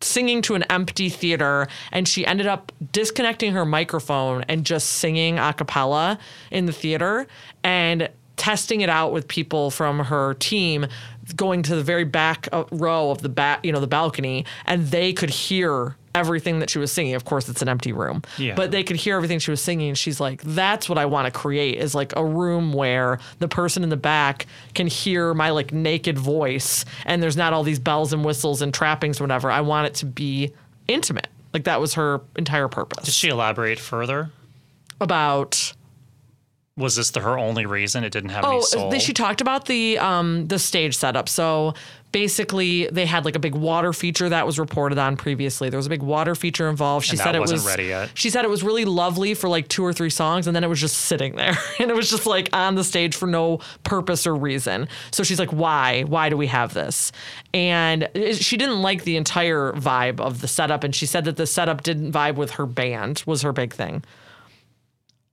singing 0.00 0.42
to 0.42 0.56
an 0.56 0.64
empty 0.64 1.08
theater 1.08 1.68
and 1.92 2.08
she 2.08 2.26
ended 2.26 2.48
up 2.48 2.72
disconnecting 2.90 3.52
her 3.52 3.64
microphone 3.64 4.44
and 4.48 4.66
just 4.66 4.88
singing 4.94 5.38
a 5.38 5.52
cappella 5.52 6.18
in 6.50 6.66
the 6.66 6.72
theater 6.72 7.28
and 7.62 8.10
testing 8.36 8.80
it 8.80 8.88
out 8.88 9.12
with 9.12 9.28
people 9.28 9.70
from 9.70 10.00
her 10.00 10.34
team 10.34 10.86
going 11.32 11.62
to 11.62 11.74
the 11.76 11.82
very 11.82 12.04
back 12.04 12.48
uh, 12.52 12.64
row 12.70 13.10
of 13.10 13.22
the 13.22 13.28
back 13.28 13.64
you 13.64 13.72
know 13.72 13.80
the 13.80 13.86
balcony 13.86 14.44
and 14.66 14.88
they 14.88 15.12
could 15.12 15.30
hear 15.30 15.96
everything 16.14 16.60
that 16.60 16.70
she 16.70 16.78
was 16.78 16.92
singing. 16.92 17.14
Of 17.14 17.24
course 17.24 17.48
it's 17.48 17.60
an 17.60 17.68
empty 17.68 17.92
room. 17.92 18.22
Yeah. 18.38 18.54
but 18.54 18.70
they 18.70 18.84
could 18.84 18.96
hear 18.96 19.16
everything 19.16 19.40
she 19.40 19.50
was 19.50 19.60
singing 19.60 19.88
and 19.88 19.98
she's 19.98 20.20
like 20.20 20.42
that's 20.42 20.88
what 20.88 20.96
i 20.96 21.06
want 21.06 21.26
to 21.26 21.36
create 21.36 21.78
is 21.78 21.92
like 21.94 22.12
a 22.16 22.24
room 22.24 22.72
where 22.72 23.18
the 23.40 23.48
person 23.48 23.82
in 23.82 23.88
the 23.88 23.96
back 23.96 24.46
can 24.74 24.86
hear 24.86 25.34
my 25.34 25.50
like 25.50 25.72
naked 25.72 26.16
voice 26.18 26.84
and 27.04 27.22
there's 27.22 27.36
not 27.36 27.52
all 27.52 27.64
these 27.64 27.80
bells 27.80 28.12
and 28.12 28.24
whistles 28.24 28.62
and 28.62 28.72
trappings 28.72 29.20
or 29.20 29.24
whatever. 29.24 29.50
I 29.50 29.60
want 29.60 29.86
it 29.88 29.94
to 29.96 30.06
be 30.06 30.52
intimate. 30.86 31.28
Like 31.52 31.64
that 31.64 31.80
was 31.80 31.94
her 31.94 32.20
entire 32.36 32.68
purpose. 32.68 33.04
Did 33.04 33.14
she 33.14 33.28
elaborate 33.28 33.78
further? 33.78 34.30
about 35.00 35.72
Was 36.76 36.96
this 36.96 37.10
the, 37.10 37.20
her 37.20 37.38
only 37.38 37.66
reason 37.66 38.02
it 38.02 38.10
didn't 38.10 38.30
have 38.30 38.44
any 38.44 38.56
Oh, 38.56 38.60
soul? 38.60 38.90
they- 38.90 38.98
she 38.98 39.12
talked 39.12 39.40
about 39.40 39.66
the 39.66 39.96
um 39.98 40.48
the 40.48 40.58
stage 40.58 40.96
setup. 40.96 41.28
So 41.28 41.74
basically, 42.10 42.86
they 42.88 43.06
had 43.06 43.24
like 43.24 43.36
a 43.36 43.38
big 43.38 43.54
water 43.54 43.92
feature 43.92 44.28
that 44.28 44.44
was 44.44 44.58
reported 44.58 44.98
on 44.98 45.16
previously. 45.16 45.68
There 45.70 45.78
was 45.78 45.86
a 45.86 45.90
big 45.90 46.02
water 46.02 46.34
feature 46.34 46.68
involved. 46.68 47.06
She 47.06 47.12
And 47.12 47.20
said 47.20 47.36
it 47.36 47.38
wasn't 47.40 47.58
was 47.58 47.66
ready 47.66 47.84
yet. 47.86 48.10
She 48.14 48.28
said 48.28 48.44
it 48.44 48.50
was 48.50 48.64
really 48.64 48.84
lovely 48.84 49.34
for 49.34 49.48
like 49.48 49.68
two 49.68 49.84
or 49.84 49.92
three 49.92 50.10
songs, 50.10 50.48
and 50.48 50.56
then 50.56 50.64
it 50.64 50.68
was 50.68 50.80
just 50.80 50.96
sitting 50.96 51.36
there, 51.36 51.56
and 51.78 51.90
it 51.92 51.94
was 51.94 52.10
just 52.10 52.26
like 52.26 52.48
on 52.52 52.74
the 52.74 52.82
stage 52.82 53.14
for 53.14 53.26
no 53.28 53.60
purpose 53.84 54.26
or 54.26 54.34
reason. 54.34 54.88
So 55.12 55.22
she's 55.22 55.38
like, 55.38 55.50
"Why? 55.52 56.02
Why 56.02 56.28
do 56.28 56.36
we 56.36 56.48
have 56.48 56.74
this?" 56.74 57.12
And 57.52 58.08
it- 58.14 58.38
she 58.42 58.56
didn't 58.56 58.82
like 58.82 59.04
the 59.04 59.16
entire 59.16 59.72
vibe 59.74 60.18
of 60.18 60.40
the 60.40 60.48
setup, 60.48 60.82
and 60.82 60.92
she 60.92 61.06
said 61.06 61.24
that 61.26 61.36
the 61.36 61.46
setup 61.46 61.84
didn't 61.84 62.10
vibe 62.10 62.34
with 62.34 62.50
her 62.52 62.66
band. 62.66 63.22
Was 63.26 63.42
her 63.42 63.52
big 63.52 63.72
thing. 63.72 64.02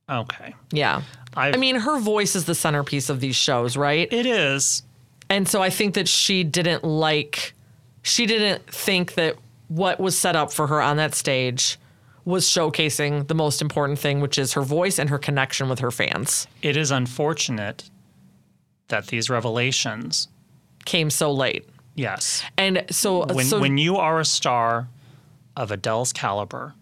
okay. 0.08 0.54
Yeah. 0.72 1.02
I've- 1.36 1.54
I 1.54 1.58
mean, 1.58 1.76
her 1.76 1.98
voice 1.98 2.36
is 2.36 2.44
the 2.44 2.54
centerpiece 2.54 3.08
of 3.08 3.20
these 3.20 3.36
shows, 3.36 3.76
right? 3.76 4.12
It 4.12 4.26
is. 4.26 4.82
And 5.30 5.48
so 5.48 5.62
I 5.62 5.70
think 5.70 5.94
that 5.94 6.08
she 6.08 6.44
didn't 6.44 6.84
like, 6.84 7.54
she 8.02 8.26
didn't 8.26 8.66
think 8.66 9.14
that 9.14 9.36
what 9.68 9.98
was 9.98 10.16
set 10.18 10.36
up 10.36 10.52
for 10.52 10.66
her 10.66 10.80
on 10.82 10.98
that 10.98 11.14
stage 11.14 11.78
was 12.24 12.46
showcasing 12.46 13.26
the 13.28 13.34
most 13.34 13.60
important 13.62 13.98
thing, 13.98 14.20
which 14.20 14.38
is 14.38 14.52
her 14.52 14.60
voice 14.62 14.98
and 14.98 15.08
her 15.10 15.18
connection 15.18 15.68
with 15.68 15.78
her 15.80 15.90
fans. 15.90 16.46
It 16.60 16.76
is 16.76 16.90
unfortunate 16.90 17.84
that 18.88 19.06
these 19.08 19.30
revelations, 19.30 20.28
Came 20.84 21.10
so 21.10 21.32
late. 21.32 21.66
yes, 21.94 22.42
And 22.58 22.84
so, 22.90 23.24
when 23.26 23.46
so 23.46 23.58
when 23.60 23.78
you 23.78 23.96
are 23.96 24.20
a 24.20 24.24
star 24.24 24.88
of 25.56 25.70
Adele's 25.70 26.12
caliber 26.12 26.74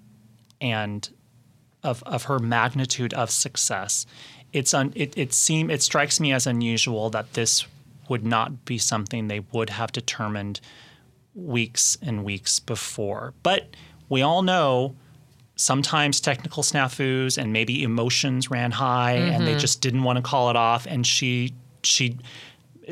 and 0.60 1.08
of 1.82 2.02
of 2.04 2.24
her 2.24 2.38
magnitude 2.38 3.14
of 3.14 3.30
success, 3.30 4.06
it's 4.52 4.74
un, 4.74 4.92
it 4.94 5.16
it 5.16 5.32
seem 5.32 5.70
it 5.70 5.82
strikes 5.82 6.20
me 6.20 6.32
as 6.32 6.46
unusual 6.46 7.10
that 7.10 7.32
this 7.34 7.66
would 8.08 8.24
not 8.24 8.64
be 8.64 8.78
something 8.78 9.28
they 9.28 9.40
would 9.52 9.70
have 9.70 9.92
determined 9.92 10.60
weeks 11.34 11.96
and 12.02 12.24
weeks 12.24 12.58
before. 12.58 13.34
But 13.42 13.68
we 14.08 14.22
all 14.22 14.42
know 14.42 14.96
sometimes 15.54 16.20
technical 16.20 16.62
snafus 16.62 17.38
and 17.38 17.52
maybe 17.52 17.82
emotions 17.82 18.50
ran 18.50 18.72
high 18.72 19.12
and 19.12 19.46
they 19.46 19.56
just 19.56 19.80
didn't 19.82 20.02
want 20.02 20.16
to 20.16 20.22
call 20.22 20.48
it 20.48 20.56
off 20.56 20.86
and 20.86 21.06
she 21.06 21.52
she 21.82 22.16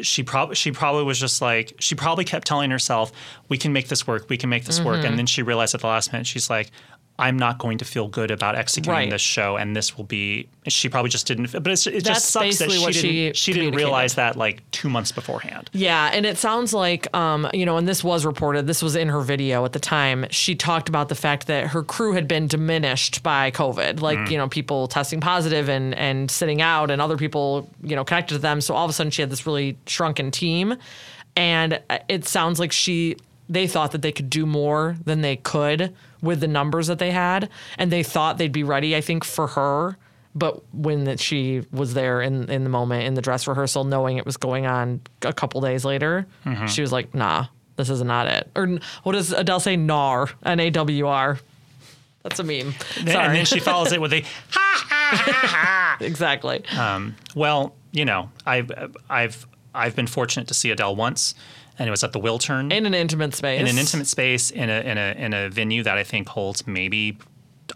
she 0.03 0.23
probably 0.23 0.55
she 0.55 0.71
probably 0.71 1.03
was 1.03 1.19
just 1.19 1.41
like 1.41 1.75
she 1.81 1.95
probably 1.95 2.25
kept 2.25 2.47
telling 2.47 2.71
herself, 2.71 3.13
"We 3.49 3.59
can 3.59 3.73
make 3.73 3.89
this 3.89 4.07
work. 4.07 4.29
We 4.29 4.37
can 4.37 4.51
make 4.51 4.65
this 4.65 4.81
work." 4.81 4.99
Mm-hmm. 4.99 5.07
And 5.07 5.19
then 5.19 5.27
she 5.27 5.43
realized 5.43 5.75
at 5.75 5.81
the 5.81 5.87
last 5.87 6.13
minute, 6.13 6.27
she's 6.27 6.51
like, 6.51 6.71
"I'm 7.19 7.37
not 7.37 7.59
going 7.59 7.79
to 7.79 7.85
feel 7.85 8.09
good 8.09 8.31
about 8.31 8.55
executing 8.57 8.93
Right. 8.93 9.11
this 9.11 9.21
show, 9.23 9.57
and 9.57 9.75
this 9.75 9.97
will 9.97 10.05
be." 10.05 10.49
She 10.69 10.89
probably 10.91 11.11
just 11.11 11.27
didn't. 11.27 11.51
But 11.53 11.67
it's, 11.69 11.87
it 11.87 12.05
That's 12.05 12.09
just 12.09 12.27
sucks 12.27 12.59
that 12.59 12.71
she 12.71 12.79
didn't. 12.79 12.95
she 12.95 13.33
She, 13.35 13.53
didn't 13.55 13.75
realize 13.75 14.15
that 14.17 14.37
like 14.37 14.71
two 14.71 14.89
months 14.91 15.13
beforehand. 15.13 15.71
Yeah, 15.73 16.11
and 16.13 16.27
it 16.27 16.37
sounds 16.37 16.75
like, 16.75 17.15
um, 17.17 17.49
you 17.55 17.65
know, 17.65 17.79
and 17.79 17.89
this 17.89 18.05
was 18.05 18.27
reported, 18.27 18.67
this 18.67 18.83
was 18.83 18.95
in 18.95 19.09
her 19.09 19.21
video 19.23 19.65
at 19.65 19.73
the 19.73 19.79
time. 19.79 20.27
She 20.31 20.55
talked 20.55 20.91
about 20.91 21.09
the 21.09 21.15
fact 21.15 21.47
that 21.47 21.69
her 21.69 21.83
crew 21.83 22.13
had 22.13 22.29
been 22.29 22.49
diminished 22.49 23.23
by 23.23 23.51
COVID, 23.51 24.01
like, 24.03 24.31
you 24.31 24.37
know, 24.37 24.47
people 24.49 24.89
testing 24.89 25.21
positive 25.23 25.71
and, 25.71 25.95
and 25.95 26.31
sitting 26.31 26.61
out 26.61 26.91
and 26.91 27.01
other 27.01 27.17
people, 27.17 27.71
you 27.83 27.97
know, 27.97 28.05
connected 28.05 28.35
to 28.35 28.39
them. 28.41 28.61
So 28.61 28.75
all 28.75 28.85
of 28.85 28.91
a 28.91 28.93
sudden 28.93 29.11
she 29.11 29.23
had 29.23 29.31
this 29.31 29.47
really 29.47 29.79
shrunken 29.87 30.31
team. 30.31 30.77
And 31.35 31.81
it 32.09 32.27
sounds 32.27 32.61
like 32.61 32.73
she, 32.73 33.17
they 33.49 33.67
thought 33.67 33.93
that 33.93 34.03
they 34.03 34.13
could 34.13 34.29
do 34.29 34.45
more 34.45 34.97
than 35.05 35.23
they 35.23 35.37
could 35.37 35.95
with 36.23 36.41
the 36.41 36.49
numbers 36.49 36.87
that 36.89 36.99
they 36.99 37.11
had. 37.11 37.49
And 37.79 37.91
they 37.93 38.03
thought 38.03 38.39
they'd 38.39 38.53
be 38.53 38.65
ready, 38.65 38.95
I 38.97 39.01
think, 39.01 39.25
for 39.25 39.49
her 39.49 39.97
but 40.35 40.63
when 40.73 41.05
that 41.05 41.19
she 41.19 41.63
was 41.73 41.95
there 41.95 42.21
in 42.23 42.49
in 42.49 42.63
the 42.63 42.71
moment 42.71 43.05
in 43.05 43.15
the 43.15 43.23
dress 43.23 43.49
rehearsal, 43.49 43.83
knowing 43.83 44.19
it 44.19 44.27
was 44.27 44.37
going 44.37 44.67
on 44.67 45.01
a 45.23 45.33
couple 45.33 45.61
days 45.63 45.85
later, 45.85 46.27
Mm-hmm. 46.45 46.67
she 46.67 46.81
was 46.81 46.93
like, 46.93 47.13
"Nah, 47.13 47.47
this 47.75 47.91
is 47.91 48.03
not 48.05 48.29
it." 48.29 48.49
Or 48.55 48.79
what 49.03 49.13
does 49.13 49.33
Adele 49.33 49.59
say? 49.59 49.75
Nar, 49.77 50.29
N 50.45 50.61
A 50.61 50.71
W 50.71 51.07
R. 51.09 51.41
That's 52.23 52.39
a 52.39 52.45
meme. 52.45 52.75
And- 52.99 53.09
Sorry. 53.09 53.27
And 53.27 53.35
then 53.35 53.47
she 53.47 53.59
follows 53.59 53.91
it 53.91 54.01
with 54.01 54.13
a 54.13 54.21
ha 54.51 54.85
ha 54.89 55.23
ha 55.25 55.47
ha. 55.47 56.05
exactly. 56.05 56.63
Well, 57.35 57.75
you 57.91 58.05
know, 58.05 58.31
I've 58.47 58.71
I've 59.11 59.45
I've 59.75 59.97
been 59.97 60.07
fortunate 60.07 60.47
to 60.49 60.55
see 60.55 60.71
Adele 60.71 60.95
once, 60.95 61.35
and 61.79 61.87
it 61.89 61.91
was 61.91 62.03
at 62.05 62.13
the 62.13 62.21
Wiltern 62.21 62.73
in 62.73 62.87
an 62.87 62.95
intimate 62.95 63.35
space. 63.35 63.61
in 63.61 63.67
an 63.67 63.79
intimate 63.79 64.07
space 64.07 64.51
in 64.51 64.69
a 64.71 64.81
in 64.81 64.99
a 64.99 65.15
in 65.17 65.35
a 65.35 65.49
venue 65.49 65.83
that 65.83 65.97
I 65.99 66.05
think 66.05 66.29
holds 66.29 66.67
maybe 66.67 67.19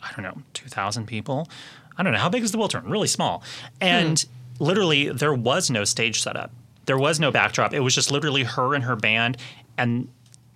I 0.03 0.11
don't 0.15 0.23
know 0.25 0.43
two 0.55 0.69
thousand 0.69 1.07
people. 1.07 1.49
I 1.97 2.03
don't 2.03 2.13
know 2.13 2.19
how 2.19 2.29
big 2.31 2.43
is 2.43 2.53
the 2.53 2.59
Wiltern? 2.59 2.89
Really 2.91 3.09
small, 3.09 3.43
and 3.81 4.21
Hmm. 4.59 4.65
literally 4.65 5.11
there 5.11 5.35
was 5.35 5.71
no 5.71 5.85
stage 5.85 6.23
setup. 6.23 6.51
There 6.87 6.99
was 6.99 7.21
no 7.21 7.31
backdrop. 7.31 7.73
It 7.75 7.81
was 7.81 7.95
just 7.95 8.11
literally 8.11 8.43
her 8.45 8.75
and 8.75 8.85
her 8.85 8.97
band, 8.97 9.37
and 9.79 10.09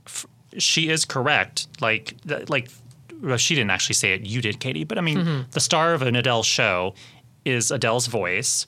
f- 0.07 0.27
she 0.59 0.89
is 0.89 1.05
correct. 1.05 1.69
Like 1.81 2.15
th- 2.27 2.49
like 2.49 2.71
well, 3.23 3.37
she 3.39 3.55
didn't 3.55 3.71
actually 3.71 3.95
say 3.95 4.13
it. 4.13 4.23
You 4.27 4.43
did, 4.43 4.61
Katie. 4.61 4.85
But 4.85 4.99
I 4.99 5.01
mean, 5.03 5.19
Mm-hmm. 5.19 5.41
the 5.53 5.61
star 5.61 5.95
of 5.95 6.03
an 6.03 6.17
Adele 6.17 6.43
show 6.43 6.95
is 7.45 7.71
Adele's 7.71 8.07
voice, 8.09 8.67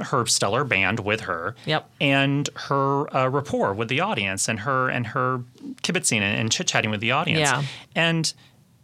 her 0.00 0.26
stellar 0.26 0.64
band 0.64 1.00
with 1.00 1.22
her, 1.22 1.54
Yep. 1.66 1.88
and 2.00 2.48
her 2.54 3.14
uh, 3.16 3.28
rapport 3.28 3.72
with 3.74 3.88
the 3.88 4.00
audience, 4.00 4.48
and 4.48 4.60
her 4.60 4.88
and 4.88 5.06
her 5.08 5.42
kibitzing 5.82 6.20
and, 6.20 6.40
and 6.40 6.52
chit 6.52 6.66
chatting 6.66 6.90
with 6.90 7.00
the 7.00 7.12
audience. 7.12 7.40
Yeah. 7.40 7.62
And 7.94 8.32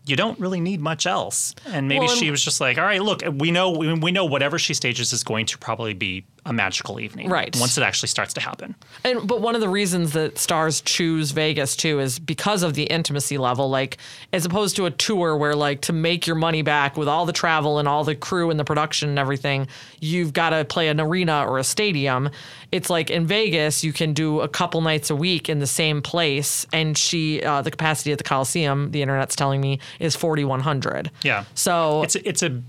you 0.07 0.16
don't 0.16 0.38
really 0.40 0.61
need 0.61 0.81
much 0.81 1.07
else. 1.07 1.55
And 1.66 1.87
maybe 1.87 2.07
Well, 2.07 2.16
she 2.16 2.31
was 2.31 2.42
just 2.42 2.61
like, 2.61 2.79
all 2.79 2.85
right, 2.85 3.03
look, 3.03 3.23
we 3.35 3.51
know 3.51 3.70
we, 3.70 3.92
we 3.94 4.11
know 4.12 4.25
whatever 4.25 4.59
she 4.59 4.73
stages 4.75 5.12
is 5.12 5.23
going 5.23 5.46
to 5.46 5.59
probably 5.59 5.92
be 5.94 6.25
a 6.46 6.53
magical 6.53 7.00
evening. 7.00 7.29
Right. 7.29 7.55
Once 7.61 7.76
it 7.76 7.83
actually 7.83 8.09
starts 8.09 8.33
to 8.35 8.40
happen. 8.40 8.74
And 9.05 9.26
but 9.26 9.40
one 9.40 9.55
of 9.55 9.61
the 9.61 9.68
reasons 9.68 10.12
that 10.12 10.38
stars 10.38 10.81
choose 10.81 11.33
Vegas 11.33 11.76
too 11.76 12.00
is 12.00 12.18
because 12.18 12.62
of 12.62 12.74
the 12.74 12.85
intimacy 12.85 13.38
level. 13.38 13.68
Like 13.68 13.98
as 14.33 14.44
opposed 14.44 14.76
to 14.76 14.87
a 14.87 14.90
tour 14.90 15.37
where 15.37 15.55
like 15.55 15.83
to 15.83 15.92
make 15.92 16.26
your 16.26 16.37
money 16.37 16.62
back 16.62 16.96
with 16.96 17.09
all 17.09 17.26
the 17.26 17.33
travel 17.33 17.79
and 17.79 17.87
all 17.87 18.05
the 18.05 18.14
crew 18.14 18.50
and 18.50 18.59
the 18.59 18.64
production 18.64 19.09
and 19.09 19.18
everything, 19.18 19.68
you've 20.00 20.33
got 20.33 20.50
to 20.50 20.64
play 20.64 20.88
an 20.88 21.00
arena 21.00 21.44
or 21.46 21.59
a 21.59 21.64
stadium. 21.64 22.31
It's 22.72 22.88
like 22.88 23.11
in 23.11 23.26
Vegas, 23.26 23.83
you 23.83 23.92
can 23.92 24.12
do 24.12 24.40
a 24.40 24.48
couple 24.48 24.81
nights 24.81 25.11
a 25.11 25.16
week 25.16 25.48
in 25.48 25.59
the 25.59 25.66
same 25.66 26.00
place, 26.03 26.66
and 26.72 26.96
she 26.96 27.42
uh, 27.42 27.62
the 27.62 27.70
capacity 27.70 28.12
at 28.12 28.18
the 28.18 28.24
Coliseum, 28.24 28.92
the 28.92 29.03
internet's 29.03 29.35
telling 29.35 29.61
me, 29.61 29.81
is 29.98 30.14
forty 30.16 30.44
one 30.44 30.61
hundred. 30.61 31.11
Yeah. 31.22 31.44
So 31.55 32.03
It's 32.03 32.14
it's 32.14 32.42
a 32.42 32.62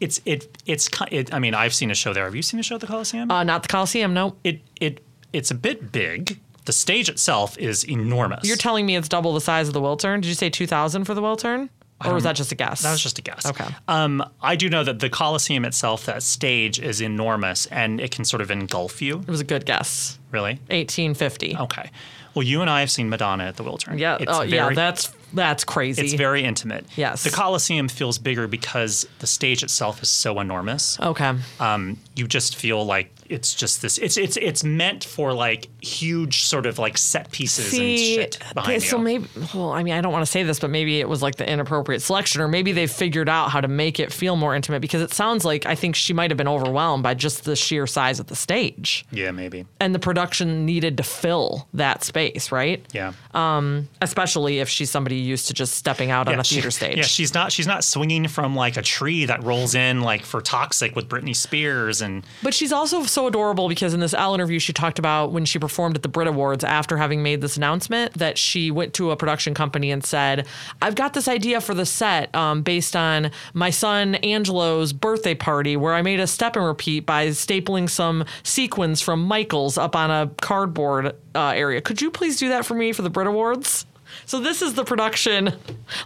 it's 0.00 0.20
it 0.24 0.58
it's 0.66 0.88
it, 1.10 1.32
I 1.32 1.38
mean 1.38 1.54
I've 1.54 1.74
seen 1.74 1.90
a 1.90 1.94
show 1.94 2.12
there. 2.12 2.24
Have 2.24 2.34
you 2.34 2.42
seen 2.42 2.60
a 2.60 2.62
show 2.62 2.74
at 2.76 2.80
the 2.80 2.86
Coliseum? 2.86 3.30
uh, 3.30 3.44
not 3.44 3.62
the 3.62 3.68
Coliseum. 3.68 4.14
No, 4.14 4.36
it 4.44 4.60
it 4.80 5.02
it's 5.32 5.50
a 5.50 5.54
bit 5.54 5.92
big. 5.92 6.38
The 6.64 6.72
stage 6.72 7.08
itself 7.08 7.56
is 7.58 7.84
enormous. 7.84 8.46
you're 8.46 8.56
telling 8.56 8.86
me 8.86 8.96
it's 8.96 9.08
double 9.08 9.32
the 9.34 9.40
size 9.40 9.68
of 9.68 9.74
the 9.74 9.80
Wiltern. 9.80 10.16
Did 10.20 10.26
you 10.26 10.34
say 10.34 10.50
two 10.50 10.66
thousand 10.66 11.04
for 11.04 11.14
the 11.14 11.22
Wiltern, 11.22 11.68
or 12.04 12.12
was 12.12 12.24
that 12.24 12.34
just 12.34 12.50
a 12.50 12.56
guess? 12.56 12.82
that 12.82 12.90
was 12.90 13.00
just 13.00 13.18
a 13.18 13.22
guess. 13.22 13.46
Okay. 13.46 13.66
Um, 13.86 14.22
I 14.42 14.56
do 14.56 14.68
know 14.68 14.82
that 14.82 14.98
the 14.98 15.08
Coliseum 15.08 15.64
itself, 15.64 16.06
that 16.06 16.22
stage, 16.22 16.80
is 16.80 17.00
enormous, 17.00 17.66
and 17.66 18.00
it 18.00 18.10
can 18.10 18.24
sort 18.24 18.42
of 18.42 18.50
engulf 18.50 19.00
you. 19.00 19.20
It 19.20 19.28
was 19.28 19.40
a 19.40 19.44
good 19.44 19.64
guess. 19.64 20.18
Really? 20.32 20.54
1850. 20.68 21.56
Okay. 21.56 21.90
Well, 22.34 22.42
you 22.42 22.60
and 22.60 22.68
I 22.68 22.80
have 22.80 22.90
seen 22.90 23.08
Madonna 23.08 23.44
at 23.44 23.56
the 23.56 23.64
Wiltern. 23.64 23.98
Yeah. 23.98 24.18
It's 24.20 24.30
oh, 24.30 24.42
yeah. 24.42 24.70
That's 24.74 25.06
that's 25.32 25.64
crazy. 25.64 26.02
It's 26.02 26.14
very 26.14 26.44
intimate. 26.44 26.86
Yes. 26.96 27.24
The 27.24 27.30
Coliseum 27.30 27.88
feels 27.88 28.18
bigger 28.18 28.46
because 28.46 29.06
the 29.18 29.26
stage 29.26 29.62
itself 29.62 30.02
is 30.02 30.08
so 30.08 30.40
enormous. 30.40 30.98
okay. 31.00 31.34
Um, 31.60 31.98
you 32.14 32.26
just 32.26 32.56
feel 32.56 32.84
like 32.84 33.10
it's 33.30 33.54
just 33.54 33.82
this. 33.82 33.98
It's 33.98 34.16
it's 34.16 34.36
it's 34.36 34.64
meant 34.64 35.04
for 35.04 35.32
like 35.32 35.68
huge 35.84 36.44
sort 36.44 36.66
of 36.66 36.78
like 36.78 36.96
set 36.98 37.30
pieces 37.30 37.66
and 37.66 37.72
See, 37.72 38.14
shit 38.16 38.38
okay, 38.42 38.52
behind 38.54 38.82
so 38.82 38.98
you. 38.98 39.02
maybe. 39.04 39.28
Well, 39.54 39.70
I 39.72 39.82
mean, 39.82 39.94
I 39.94 40.00
don't 40.00 40.12
want 40.12 40.24
to 40.24 40.30
say 40.30 40.42
this, 40.42 40.58
but 40.60 40.70
maybe 40.70 41.00
it 41.00 41.08
was 41.08 41.22
like 41.22 41.36
the 41.36 41.48
inappropriate 41.50 42.02
selection, 42.02 42.40
or 42.40 42.48
maybe 42.48 42.72
they 42.72 42.86
figured 42.86 43.28
out 43.28 43.50
how 43.50 43.60
to 43.60 43.68
make 43.68 43.98
it 44.00 44.12
feel 44.12 44.36
more 44.36 44.54
intimate 44.54 44.80
because 44.80 45.02
it 45.02 45.12
sounds 45.12 45.44
like 45.44 45.66
I 45.66 45.74
think 45.74 45.94
she 45.96 46.12
might 46.12 46.30
have 46.30 46.38
been 46.38 46.48
overwhelmed 46.48 47.02
by 47.02 47.14
just 47.14 47.44
the 47.44 47.56
sheer 47.56 47.86
size 47.86 48.20
of 48.20 48.26
the 48.26 48.36
stage, 48.36 49.06
yeah, 49.10 49.30
maybe. 49.30 49.66
and 49.80 49.94
the 49.94 49.98
production 49.98 50.64
needed 50.66 50.96
to 50.98 51.02
fill 51.02 51.68
that 51.74 52.04
space, 52.04 52.50
right? 52.52 52.84
Yeah. 52.92 53.12
um 53.34 53.88
Especially 54.02 54.58
if 54.60 54.68
she's 54.68 54.90
somebody 54.90 55.16
used 55.16 55.48
to 55.48 55.54
just 55.54 55.74
stepping 55.74 56.10
out 56.10 56.28
on 56.28 56.34
yeah, 56.34 56.40
a 56.40 56.44
theater 56.44 56.70
she- 56.70 56.76
stage. 56.76 56.96
Yeah, 56.98 57.02
she's 57.04 57.34
not 57.34 57.52
she's 57.52 57.66
not 57.66 57.84
swinging 57.84 58.28
from 58.28 58.54
like 58.54 58.76
a 58.76 58.82
tree 58.82 59.24
that 59.26 59.42
rolls 59.42 59.74
in 59.74 60.00
like 60.02 60.24
for 60.24 60.40
Toxic 60.40 60.94
with 60.96 61.08
Britney 61.08 61.34
Spears 61.34 62.00
and 62.02 62.24
But 62.42 62.54
she's 62.54 62.72
also 62.72 63.02
so 63.16 63.26
adorable 63.26 63.66
because 63.66 63.94
in 63.94 64.00
this 64.00 64.12
Elle 64.12 64.34
interview, 64.34 64.58
she 64.58 64.74
talked 64.74 64.98
about 64.98 65.32
when 65.32 65.46
she 65.46 65.58
performed 65.58 65.96
at 65.96 66.02
the 66.02 66.08
Brit 66.08 66.28
Awards 66.28 66.62
after 66.62 66.98
having 66.98 67.22
made 67.22 67.40
this 67.40 67.56
announcement 67.56 68.12
that 68.12 68.36
she 68.36 68.70
went 68.70 68.92
to 68.92 69.10
a 69.10 69.16
production 69.16 69.54
company 69.54 69.90
and 69.90 70.04
said, 70.04 70.46
I've 70.82 70.96
got 70.96 71.14
this 71.14 71.26
idea 71.26 71.62
for 71.62 71.72
the 71.72 71.86
set 71.86 72.34
um, 72.34 72.60
based 72.60 72.94
on 72.94 73.30
my 73.54 73.70
son 73.70 74.16
Angelo's 74.16 74.92
birthday 74.92 75.34
party 75.34 75.78
where 75.78 75.94
I 75.94 76.02
made 76.02 76.20
a 76.20 76.26
step 76.26 76.56
and 76.56 76.66
repeat 76.66 77.06
by 77.06 77.28
stapling 77.28 77.88
some 77.88 78.26
sequins 78.42 79.00
from 79.00 79.24
Michael's 79.24 79.78
up 79.78 79.96
on 79.96 80.10
a 80.10 80.30
cardboard 80.42 81.16
uh, 81.34 81.54
area. 81.56 81.80
Could 81.80 82.02
you 82.02 82.10
please 82.10 82.36
do 82.38 82.50
that 82.50 82.66
for 82.66 82.74
me 82.74 82.92
for 82.92 83.00
the 83.00 83.08
Brit 83.08 83.26
Awards? 83.26 83.86
So 84.24 84.40
this 84.40 84.62
is 84.62 84.74
the 84.74 84.84
production, 84.84 85.52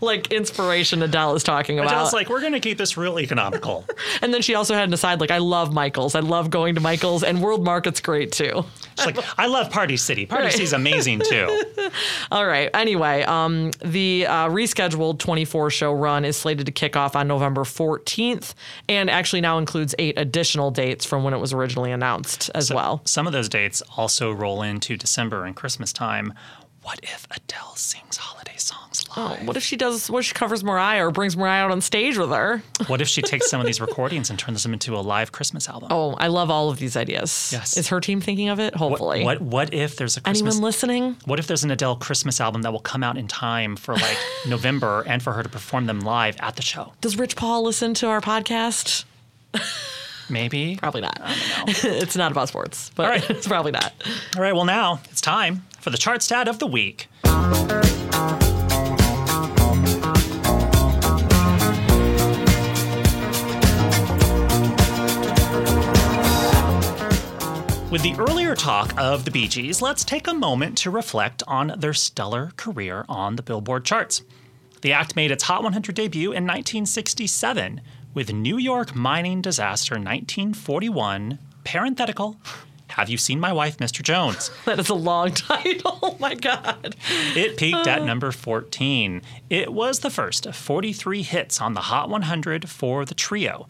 like 0.01 0.33
inspiration 0.33 1.03
Adele 1.03 1.35
is 1.35 1.43
talking 1.43 1.79
about. 1.79 1.93
Adele's 1.93 2.13
like, 2.13 2.29
we're 2.29 2.41
gonna 2.41 2.61
keep 2.61 2.79
this 2.79 2.97
real 2.97 3.19
economical. 3.19 3.87
and 4.23 4.33
then 4.33 4.43
she 4.43 4.55
also 4.55 4.75
had 4.75 4.85
an 4.89 4.95
aside 4.95 5.21
like, 5.21 5.31
I 5.31 5.39
love 5.39 5.73
Michael's. 5.73 6.15
I 6.15 6.21
love 6.21 6.51
going 6.51 6.75
to 6.75 6.81
Michael's, 6.81 7.23
and 7.23 7.43
World 7.43 7.65
Market's 7.65 8.01
great 8.01 8.33
too. 8.33 8.65
She's 8.97 9.07
like, 9.07 9.19
I 9.39 9.47
love 9.47 9.71
Party 9.71 9.97
City. 9.97 10.27
Party 10.27 10.45
Right. 10.45 10.53
City's 10.53 10.73
amazing 10.73 11.21
too. 11.21 11.65
All 12.33 12.47
right. 12.47 12.71
Anyway, 12.75 13.23
um, 13.23 13.71
the 13.85 14.27
uh, 14.27 14.49
rescheduled 14.49 15.19
24 15.19 15.71
show 15.71 15.93
run 15.93 16.25
is 16.25 16.37
slated 16.37 16.67
to 16.67 16.73
kick 16.73 16.97
off 16.97 17.17
on 17.17 17.29
November 17.29 17.63
14th, 17.63 18.55
and 18.89 19.11
actually 19.11 19.41
now 19.41 19.59
includes 19.59 19.95
eight 19.99 20.19
additional 20.19 20.71
dates 20.71 21.05
from 21.05 21.25
when 21.25 21.35
it 21.35 21.39
was 21.39 21.53
originally 21.53 21.93
announced 21.93 22.51
as 22.55 22.73
well. 22.73 23.03
Some 23.05 23.27
of 23.27 23.33
those 23.33 23.49
dates 23.49 23.83
also 23.97 24.33
roll 24.33 24.63
into 24.63 24.97
December 24.97 25.45
and 25.45 25.55
Christmas 25.57 25.93
time. 25.93 26.35
What 26.83 26.99
if 27.03 27.27
Adele 27.31 27.75
sings 27.77 28.17
holiday 28.17 28.57
songs 28.57 29.05
Oh, 29.17 29.37
live? 29.39 29.47
what 29.47 29.57
if 29.57 29.63
she 29.63 29.77
does? 29.77 30.11
What 30.11 30.21
if 30.21 30.25
she 30.27 30.35
covers 30.35 30.65
Mariah 30.65 31.07
or 31.07 31.11
brings 31.11 31.37
Mariah 31.37 31.65
out 31.65 31.71
on 31.71 31.81
stage 31.83 32.17
with 32.17 32.31
her? 32.31 32.63
What 32.87 33.01
if 33.03 33.09
she 33.09 33.21
takes 33.23 33.51
some 33.51 33.61
of 33.61 33.67
these 33.67 33.81
recordings 33.81 34.31
and 34.31 34.39
turns 34.39 34.63
them 34.63 34.73
into 34.73 34.97
a 34.97 35.01
live 35.01 35.31
Christmas 35.31 35.69
album? 35.69 35.89
Oh, 35.93 36.15
I 36.15 36.29
love 36.29 36.51
all 36.51 36.71
of 36.71 36.79
these 36.79 36.97
ideas. 36.97 37.51
Yes. 37.53 37.77
Is 37.77 37.89
her 37.89 38.01
team 38.01 38.21
thinking 38.23 38.49
of 38.49 38.59
it? 38.59 38.73
what, 38.75 38.79
Hopefully. 38.91 39.23
what 39.25 39.41
what 39.43 39.75
if 39.75 39.97
there's 39.97 40.17
a 40.17 40.21
Christmas 40.23 40.41
Anyone 40.55 40.63
listening? 40.65 41.17
What 41.27 41.39
if 41.39 41.47
there's 41.47 41.63
an 41.65 41.71
Adele 41.71 41.97
Christmas 41.97 42.41
album 42.41 42.63
that 42.63 42.73
will 42.73 42.81
come 42.81 43.05
out 43.05 43.19
in 43.19 43.29
time 43.29 43.77
for 43.77 43.95
like 43.95 44.17
November 44.49 45.03
and 45.07 45.23
for 45.23 45.33
her 45.35 45.43
to 45.43 45.49
perform 45.49 45.87
them 45.87 46.01
live 46.01 46.37
at 46.41 46.57
the 46.57 46.63
show? 46.63 46.95
Does 47.03 47.17
Rich 47.19 47.37
Paul 47.37 47.63
listen 47.63 47.93
to 47.95 48.09
our 48.09 48.21
podcast? 48.23 49.05
Maybe. 50.31 50.77
Probably 50.77 51.01
not. 51.01 51.19
it's 51.67 52.17
not 52.17 52.33
about 52.33 52.49
sports, 52.49 52.91
but 52.95 53.05
All 53.05 53.11
right. 53.11 53.31
it's 53.31 53.49
probably 53.49 53.73
not. 53.73 53.93
All 54.37 54.43
right, 54.43 54.55
well, 54.55 54.65
now 54.65 55.01
it's 55.11 55.21
time 55.21 55.65
for 55.81 55.91
the 55.91 55.99
chart 55.99 56.23
stat 56.23 56.49
of 56.49 56.59
the 56.59 56.67
week. 56.67 57.09
With 67.91 68.03
the 68.03 68.15
earlier 68.21 68.55
talk 68.55 68.97
of 68.97 69.25
the 69.25 69.33
Bee 69.33 69.49
Gees, 69.49 69.83
let's 69.83 70.05
take 70.05 70.29
a 70.29 70.33
moment 70.33 70.79
to 70.79 70.93
reflect 70.93 71.43
on 71.49 71.75
their 71.77 71.93
stellar 71.93 72.53
career 72.57 73.05
on 73.09 73.35
the 73.35 73.43
Billboard 73.43 73.85
charts. 73.85 74.23
The 74.83 74.93
act 74.93 75.17
made 75.17 75.33
its 75.33 75.43
Hot 75.45 75.65
100 75.65 75.97
debut 75.97 76.29
in 76.29 76.45
1967 76.45 77.81
with 78.13 78.33
New 78.33 78.59
York 78.59 78.95
mining 78.95 79.41
disaster 79.41 79.95
1941, 79.95 81.39
parenthetical, 81.65 82.37
Have 82.89 83.09
You 83.09 83.17
Seen 83.17 83.39
My 83.39 83.53
Wife, 83.53 83.77
Mr. 83.79 84.03
Jones? 84.03 84.51
That 84.65 84.79
is 84.81 84.89
a 84.89 84.95
long 84.95 85.33
title. 85.35 85.99
Oh 86.03 86.17
my 86.19 86.35
God. 86.35 86.97
It 87.37 87.57
peaked 87.57 87.87
at 87.87 88.03
uh. 88.03 88.05
number 88.05 88.33
14. 88.33 89.23
It 89.49 89.73
was 89.73 90.01
the 90.01 90.11
first 90.11 90.47
of 90.47 90.57
43 90.57 91.23
hits 91.23 91.61
on 91.61 91.75
the 91.75 91.83
Hot 91.83 92.09
100 92.09 92.69
for 92.69 93.05
the 93.05 93.15
trio. 93.15 93.69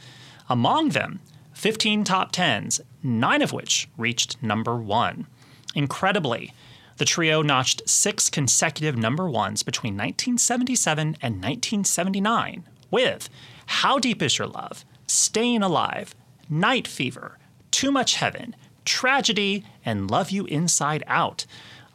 Among 0.49 0.91
them, 0.91 1.21
15 1.53 2.05
top 2.05 2.33
10s, 2.33 2.81
nine 3.03 3.43
of 3.43 3.53
which 3.53 3.89
reached 3.99 4.43
number 4.43 4.77
one. 4.77 5.27
Incredibly, 5.75 6.53
the 6.97 7.05
trio 7.05 7.43
notched 7.43 7.89
six 7.89 8.31
consecutive 8.31 8.97
number 8.97 9.29
ones 9.29 9.63
between 9.63 9.95
1977 9.95 11.17
and 11.21 11.35
1979 11.35 12.65
with 12.91 13.29
How 13.71 14.01
Deep 14.01 14.21
Is 14.21 14.37
Your 14.37 14.49
Love, 14.49 14.85
Staying 15.07 15.63
Alive, 15.63 16.13
Night 16.49 16.89
Fever, 16.89 17.39
Too 17.71 17.93
Much 17.93 18.17
Heaven, 18.17 18.57
Tragedy, 18.85 19.65
and 19.85 20.11
Love 20.11 20.31
You 20.31 20.45
Inside 20.47 21.05
Out. 21.07 21.47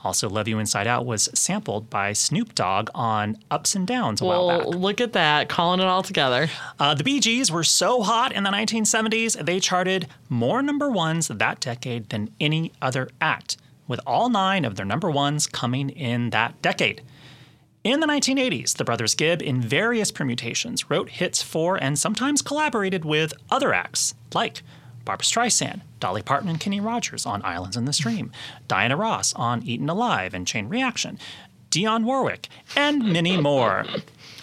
Also, 0.01 0.29
Love 0.29 0.47
You 0.47 0.57
Inside 0.57 0.87
Out 0.87 1.05
was 1.05 1.29
sampled 1.33 1.89
by 1.89 2.13
Snoop 2.13 2.55
Dogg 2.55 2.89
on 2.95 3.37
Ups 3.51 3.75
and 3.75 3.85
Downs 3.85 4.21
a 4.21 4.25
while 4.25 4.47
Well, 4.47 4.71
back. 4.71 4.79
look 4.79 5.01
at 5.01 5.11
that, 5.13 5.49
calling 5.49 5.81
it 5.81 5.85
all 5.85 6.01
together. 6.01 6.47
Uh, 6.79 6.93
the 6.93 7.03
Bee 7.03 7.19
Gees 7.19 7.51
were 7.51 7.63
so 7.65 8.03
hot 8.03 8.31
in 8.31 8.43
the 8.43 8.51
1970s, 8.51 9.45
they 9.45 9.59
charted 9.59 10.07
more 10.29 10.61
number 10.61 10.89
ones 10.89 11.27
that 11.27 11.59
decade 11.59 12.09
than 12.09 12.29
any 12.39 12.71
other 12.81 13.09
act, 13.19 13.57
with 13.87 13.99
all 14.07 14.29
nine 14.29 14.63
of 14.63 14.75
their 14.75 14.85
number 14.85 15.11
ones 15.11 15.45
coming 15.45 15.89
in 15.89 16.29
that 16.29 16.61
decade. 16.61 17.01
In 17.85 17.99
the 17.99 18.07
1980s, 18.07 18.77
the 18.77 18.83
brothers 18.83 19.13
Gibb, 19.13 19.43
in 19.43 19.61
various 19.61 20.11
permutations, 20.11 20.89
wrote 20.89 21.07
hits 21.07 21.43
for 21.43 21.75
and 21.75 21.99
sometimes 21.99 22.41
collaborated 22.41 23.05
with 23.05 23.31
other 23.51 23.75
acts 23.75 24.15
like 24.33 24.63
Barbra 25.05 25.23
Streisand, 25.23 25.81
Dolly 25.99 26.23
Parton, 26.23 26.49
and 26.49 26.59
Kenny 26.59 26.79
Rogers 26.79 27.27
on 27.27 27.45
Islands 27.45 27.77
in 27.77 27.85
the 27.85 27.93
Stream, 27.93 28.31
Diana 28.67 28.97
Ross 28.97 29.35
on 29.35 29.61
Eaten 29.61 29.87
Alive 29.87 30.33
and 30.33 30.47
Chain 30.47 30.67
Reaction, 30.67 31.19
Dionne 31.69 32.05
Warwick, 32.05 32.49
and 32.75 33.13
many 33.13 33.37
more. 33.37 33.85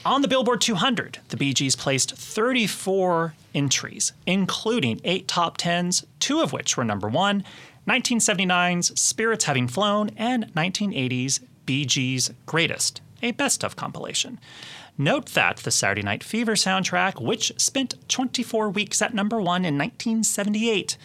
On 0.04 0.22
the 0.22 0.28
Billboard 0.28 0.60
200, 0.60 1.18
the 1.30 1.36
Bee 1.36 1.52
Gees 1.52 1.74
placed 1.74 2.14
34 2.14 3.34
entries, 3.56 4.12
including 4.24 5.00
eight 5.02 5.26
top 5.26 5.58
10s, 5.58 6.04
two 6.20 6.40
of 6.42 6.52
which 6.52 6.76
were 6.76 6.84
number 6.84 7.08
one 7.08 7.42
1979's 7.88 9.00
Spirits 9.00 9.46
Having 9.46 9.66
Flown 9.66 10.10
and 10.16 10.54
1980's 10.54 11.40
Bee 11.66 11.84
Gees 11.84 12.30
Greatest, 12.46 13.00
a 13.22 13.30
best 13.32 13.64
of 13.64 13.76
compilation. 13.76 14.38
Note 14.98 15.26
that 15.30 15.58
the 15.58 15.70
Saturday 15.70 16.02
Night 16.02 16.22
Fever 16.22 16.52
soundtrack, 16.52 17.22
which 17.22 17.52
spent 17.56 17.94
24 18.08 18.70
weeks 18.70 19.00
at 19.00 19.14
number 19.14 19.38
one 19.38 19.64
in 19.64 19.78
1978, 19.78 20.96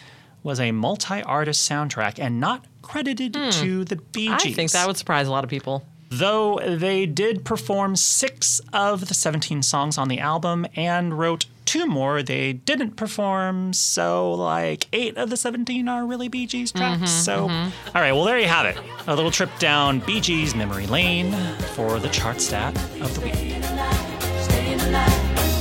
was 0.42 0.60
a 0.60 0.72
multi 0.72 1.22
artist 1.22 1.68
soundtrack 1.68 2.18
and 2.18 2.38
not 2.38 2.66
credited 2.82 3.34
hmm. 3.36 3.50
to 3.50 3.84
the 3.84 3.96
Bee 3.96 4.28
Gees 4.28 4.52
I 4.52 4.52
think 4.52 4.70
that 4.72 4.86
would 4.86 4.96
surprise 4.96 5.26
a 5.26 5.30
lot 5.30 5.44
of 5.44 5.50
people. 5.50 5.84
though 6.10 6.58
they 6.64 7.06
did 7.06 7.44
perform 7.44 7.96
six 7.96 8.60
of 8.72 9.08
the 9.08 9.14
17 9.14 9.62
songs 9.62 9.98
on 9.98 10.08
the 10.08 10.18
album 10.18 10.66
and 10.74 11.18
wrote 11.18 11.46
two 11.68 11.86
more 11.86 12.22
they 12.22 12.54
didn't 12.54 12.96
perform. 12.96 13.74
So, 13.74 14.32
like, 14.32 14.86
eight 14.94 15.18
of 15.18 15.28
the 15.28 15.36
17 15.36 15.86
are 15.86 16.06
really 16.06 16.28
Bee 16.28 16.46
Gees 16.46 16.72
tracks. 16.72 17.10
so, 17.10 17.42
all 17.42 17.70
right, 17.94 18.12
well, 18.12 18.24
there 18.24 18.38
you 18.38 18.48
have 18.48 18.64
it. 18.64 18.78
A 19.06 19.14
little 19.14 19.30
trip 19.30 19.50
down 19.58 20.00
Bee 20.00 20.18
Gees 20.20 20.54
memory 20.54 20.86
lane 20.86 21.32
for 21.74 21.98
the 22.00 22.08
chart 22.08 22.40
stat 22.40 22.74
of 23.02 23.14
the 23.14 23.20
week. 23.20 23.34
Staying 23.34 24.80
alive. 24.80 25.12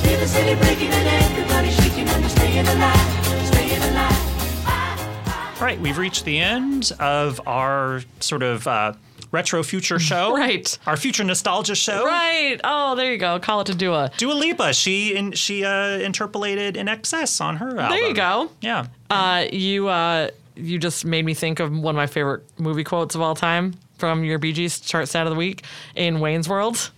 Feel 0.02 0.20
the 0.20 0.28
city 0.28 0.56
breaking 0.62 0.92
and 0.92 1.08
everybody 1.26 1.70
shaking 1.72 2.08
and 2.08 2.24
we're 2.24 2.30
staying 2.30 2.66
alive. 2.68 3.46
Staying 3.48 3.82
alive. 3.92 5.58
All 5.60 5.64
right, 5.66 5.80
we've 5.82 5.98
reached 5.98 6.24
the 6.24 6.40
end 6.40 6.94
of 7.02 7.42
our 7.46 8.02
sort 8.22 8.44
of 8.44 8.66
uh, 8.66 8.94
retro 9.32 9.64
future 9.64 10.00
show. 10.00 10.32
Right. 10.38 10.78
Our 10.86 10.98
future 10.98 11.24
nostalgia 11.24 11.76
show. 11.76 12.06
Right. 12.06 12.60
Oh, 12.64 12.96
there 12.96 13.12
you 13.12 13.18
go. 13.18 13.40
Call 13.40 13.62
it 13.62 13.66
to 13.66 13.76
Dua. 13.76 14.12
Dua 14.18 14.34
Lipa, 14.34 14.74
she 14.74 15.16
in, 15.16 15.32
she 15.32 15.64
uh, 15.66 15.98
interpolated 16.00 16.76
INXS 16.76 17.42
on 17.42 17.58
her 17.58 17.70
album. 17.70 17.90
There 17.90 18.08
you 18.08 18.14
go. 18.14 18.50
Yeah. 18.62 18.88
Uh, 19.10 19.46
you 19.52 19.88
uh, 19.88 20.30
you 20.56 20.78
just 20.78 21.06
made 21.06 21.26
me 21.26 21.34
think 21.34 21.60
of 21.60 21.72
one 21.72 21.96
of 21.96 21.98
my 21.98 22.08
favorite 22.08 22.44
movie 22.60 22.84
quotes 22.84 23.16
of 23.16 23.22
all 23.22 23.36
time 23.36 23.76
from 23.98 24.24
your 24.24 24.38
Bee 24.40 24.54
Gees 24.54 24.80
chart 24.80 25.08
stat 25.08 25.26
of 25.26 25.32
the 25.32 25.38
week 25.38 25.64
in 25.96 26.20
Wayne's 26.20 26.48
World. 26.48 26.92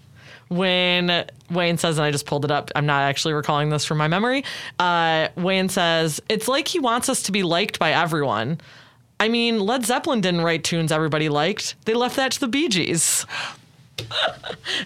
When 0.50 1.26
Wayne 1.52 1.78
says, 1.78 1.98
and 2.00 2.06
I 2.06 2.12
just 2.12 2.26
pulled 2.26 2.44
it 2.44 2.50
up, 2.52 2.72
I'm 2.76 2.88
not 2.88 3.04
actually 3.04 3.36
recalling 3.36 3.70
this 3.70 3.86
from 3.86 4.00
my 4.00 4.08
memory. 4.08 4.44
Uh, 4.80 5.28
Wayne 5.36 5.70
says, 5.70 6.20
It's 6.28 6.48
like 6.48 6.68
he 6.68 6.80
wants 6.80 7.08
us 7.08 7.22
to 7.24 7.32
be 7.32 7.44
liked 7.44 7.78
by 7.78 7.92
everyone. 7.94 8.60
I 9.20 9.28
mean, 9.30 9.60
Led 9.60 9.86
Zeppelin 9.86 10.22
didn't 10.22 10.42
write 10.42 10.64
tunes 10.64 10.92
everybody 10.92 11.28
liked, 11.30 11.76
they 11.86 11.94
left 11.94 12.16
that 12.16 12.32
to 12.34 12.40
the 12.40 12.48
Bee 12.48 12.70
Gees. 12.70 13.26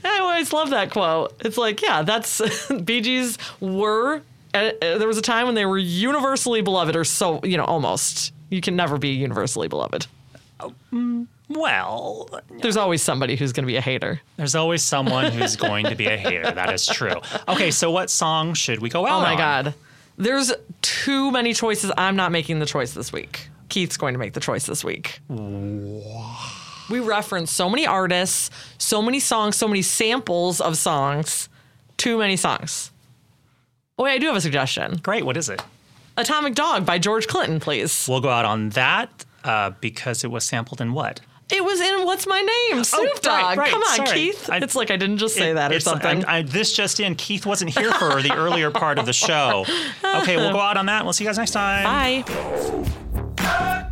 I 0.03 0.19
always 0.21 0.51
love 0.51 0.71
that 0.71 0.91
quote. 0.91 1.33
It's 1.45 1.57
like, 1.57 1.81
yeah, 1.81 2.01
that's 2.01 2.41
Bee 2.83 3.01
Gees 3.01 3.37
were. 3.59 4.21
Uh, 4.55 4.71
uh, 4.81 4.97
there 4.99 5.07
was 5.07 5.17
a 5.17 5.21
time 5.21 5.45
when 5.47 5.55
they 5.55 5.65
were 5.65 5.77
universally 5.79 6.61
beloved, 6.61 6.95
or 6.95 7.03
so 7.03 7.39
you 7.43 7.57
know, 7.57 7.65
almost. 7.65 8.33
You 8.49 8.61
can 8.61 8.75
never 8.75 8.97
be 8.99 9.09
universally 9.09 9.67
beloved. 9.67 10.05
Well, 11.49 12.29
There's 12.61 12.77
always 12.77 13.01
somebody 13.01 13.35
who's 13.35 13.51
going 13.51 13.63
to 13.63 13.67
be 13.67 13.75
a 13.75 13.81
hater. 13.81 14.21
there's 14.37 14.55
always 14.55 14.81
someone 14.83 15.31
who's 15.31 15.55
going 15.55 15.85
to 15.87 15.95
be 15.95 16.05
a 16.07 16.17
hater. 16.17 16.49
That 16.51 16.71
is 16.73 16.85
true. 16.85 17.15
Okay, 17.47 17.69
so 17.71 17.91
what 17.91 18.09
song 18.09 18.53
should 18.53 18.79
we 18.81 18.89
go 18.89 19.05
out 19.05 19.19
Oh 19.19 19.21
my 19.21 19.31
on? 19.33 19.37
god, 19.37 19.73
there's 20.17 20.53
too 20.81 21.31
many 21.31 21.53
choices. 21.53 21.91
I'm 21.97 22.15
not 22.15 22.31
making 22.31 22.59
the 22.59 22.65
choice 22.65 22.93
this 22.93 23.11
week. 23.11 23.49
Keith's 23.73 23.97
going 23.97 24.13
to 24.13 24.19
make 24.19 24.33
the 24.33 24.39
choice 24.39 24.67
this 24.67 24.83
week. 24.83 25.19
We 26.89 26.99
reference 26.99 27.49
so 27.51 27.67
many 27.71 27.87
artists, 27.87 28.51
so 28.77 29.01
many 29.01 29.19
songs, 29.19 29.55
so 29.55 29.67
many 29.67 29.81
samples 29.81 30.61
of 30.61 30.77
songs. 30.77 31.49
Too 31.97 32.19
many 32.19 32.37
songs. 32.37 32.91
Oh, 33.97 34.03
wait, 34.03 34.11
I 34.13 34.17
do 34.19 34.27
have 34.27 34.35
a 34.35 34.41
suggestion. 34.41 34.97
Great. 35.01 35.25
What 35.25 35.37
is 35.37 35.49
it? 35.49 35.59
Atomic 36.17 36.53
Dog 36.53 36.85
by 36.85 36.99
George 36.99 37.25
Clinton, 37.27 37.59
please. 37.59 38.05
We'll 38.07 38.21
go 38.21 38.29
out 38.29 38.45
on 38.45 38.69
that 38.69 39.25
uh, 39.43 39.71
because 39.81 40.23
it 40.23 40.29
was 40.29 40.43
sampled 40.43 40.79
in 40.81 40.93
what? 40.93 41.19
It 41.51 41.63
was 41.63 41.79
in 41.81 42.05
What's 42.05 42.27
My 42.27 42.41
Name? 42.41 42.83
Snoop 42.83 43.01
right, 43.13 43.21
Dogg. 43.23 43.57
right, 43.57 43.71
Come 43.71 43.81
on, 43.81 43.95
sorry. 44.05 44.11
Keith. 44.11 44.49
I- 44.51 44.57
it's 44.57 44.75
like 44.75 44.91
I 44.91 44.97
didn't 44.97 45.17
just 45.17 45.33
say 45.35 45.49
It- 45.51 45.55
that 45.55 45.71
or 45.71 45.79
something. 45.79 46.23
I, 46.25 46.37
I, 46.37 46.41
this 46.43 46.73
just 46.75 46.99
in. 46.99 47.15
Keith 47.15 47.47
wasn't 47.47 47.71
here 47.75 47.91
for 47.93 48.21
the 48.21 48.35
earlier 48.35 48.69
part 48.69 48.99
of 48.99 49.07
the 49.07 49.13
show. 49.13 49.65
Okay, 50.23 50.37
we'll 50.37 50.51
go 50.51 50.59
out 50.59 50.77
on 50.77 50.85
that. 50.85 51.03
We'll 51.03 51.11
see 51.13 51.23
you 51.23 51.29
guys 51.29 51.37
next 51.39 51.51
time. 51.51 51.83
Bye. 51.83 52.93
When 53.43 53.83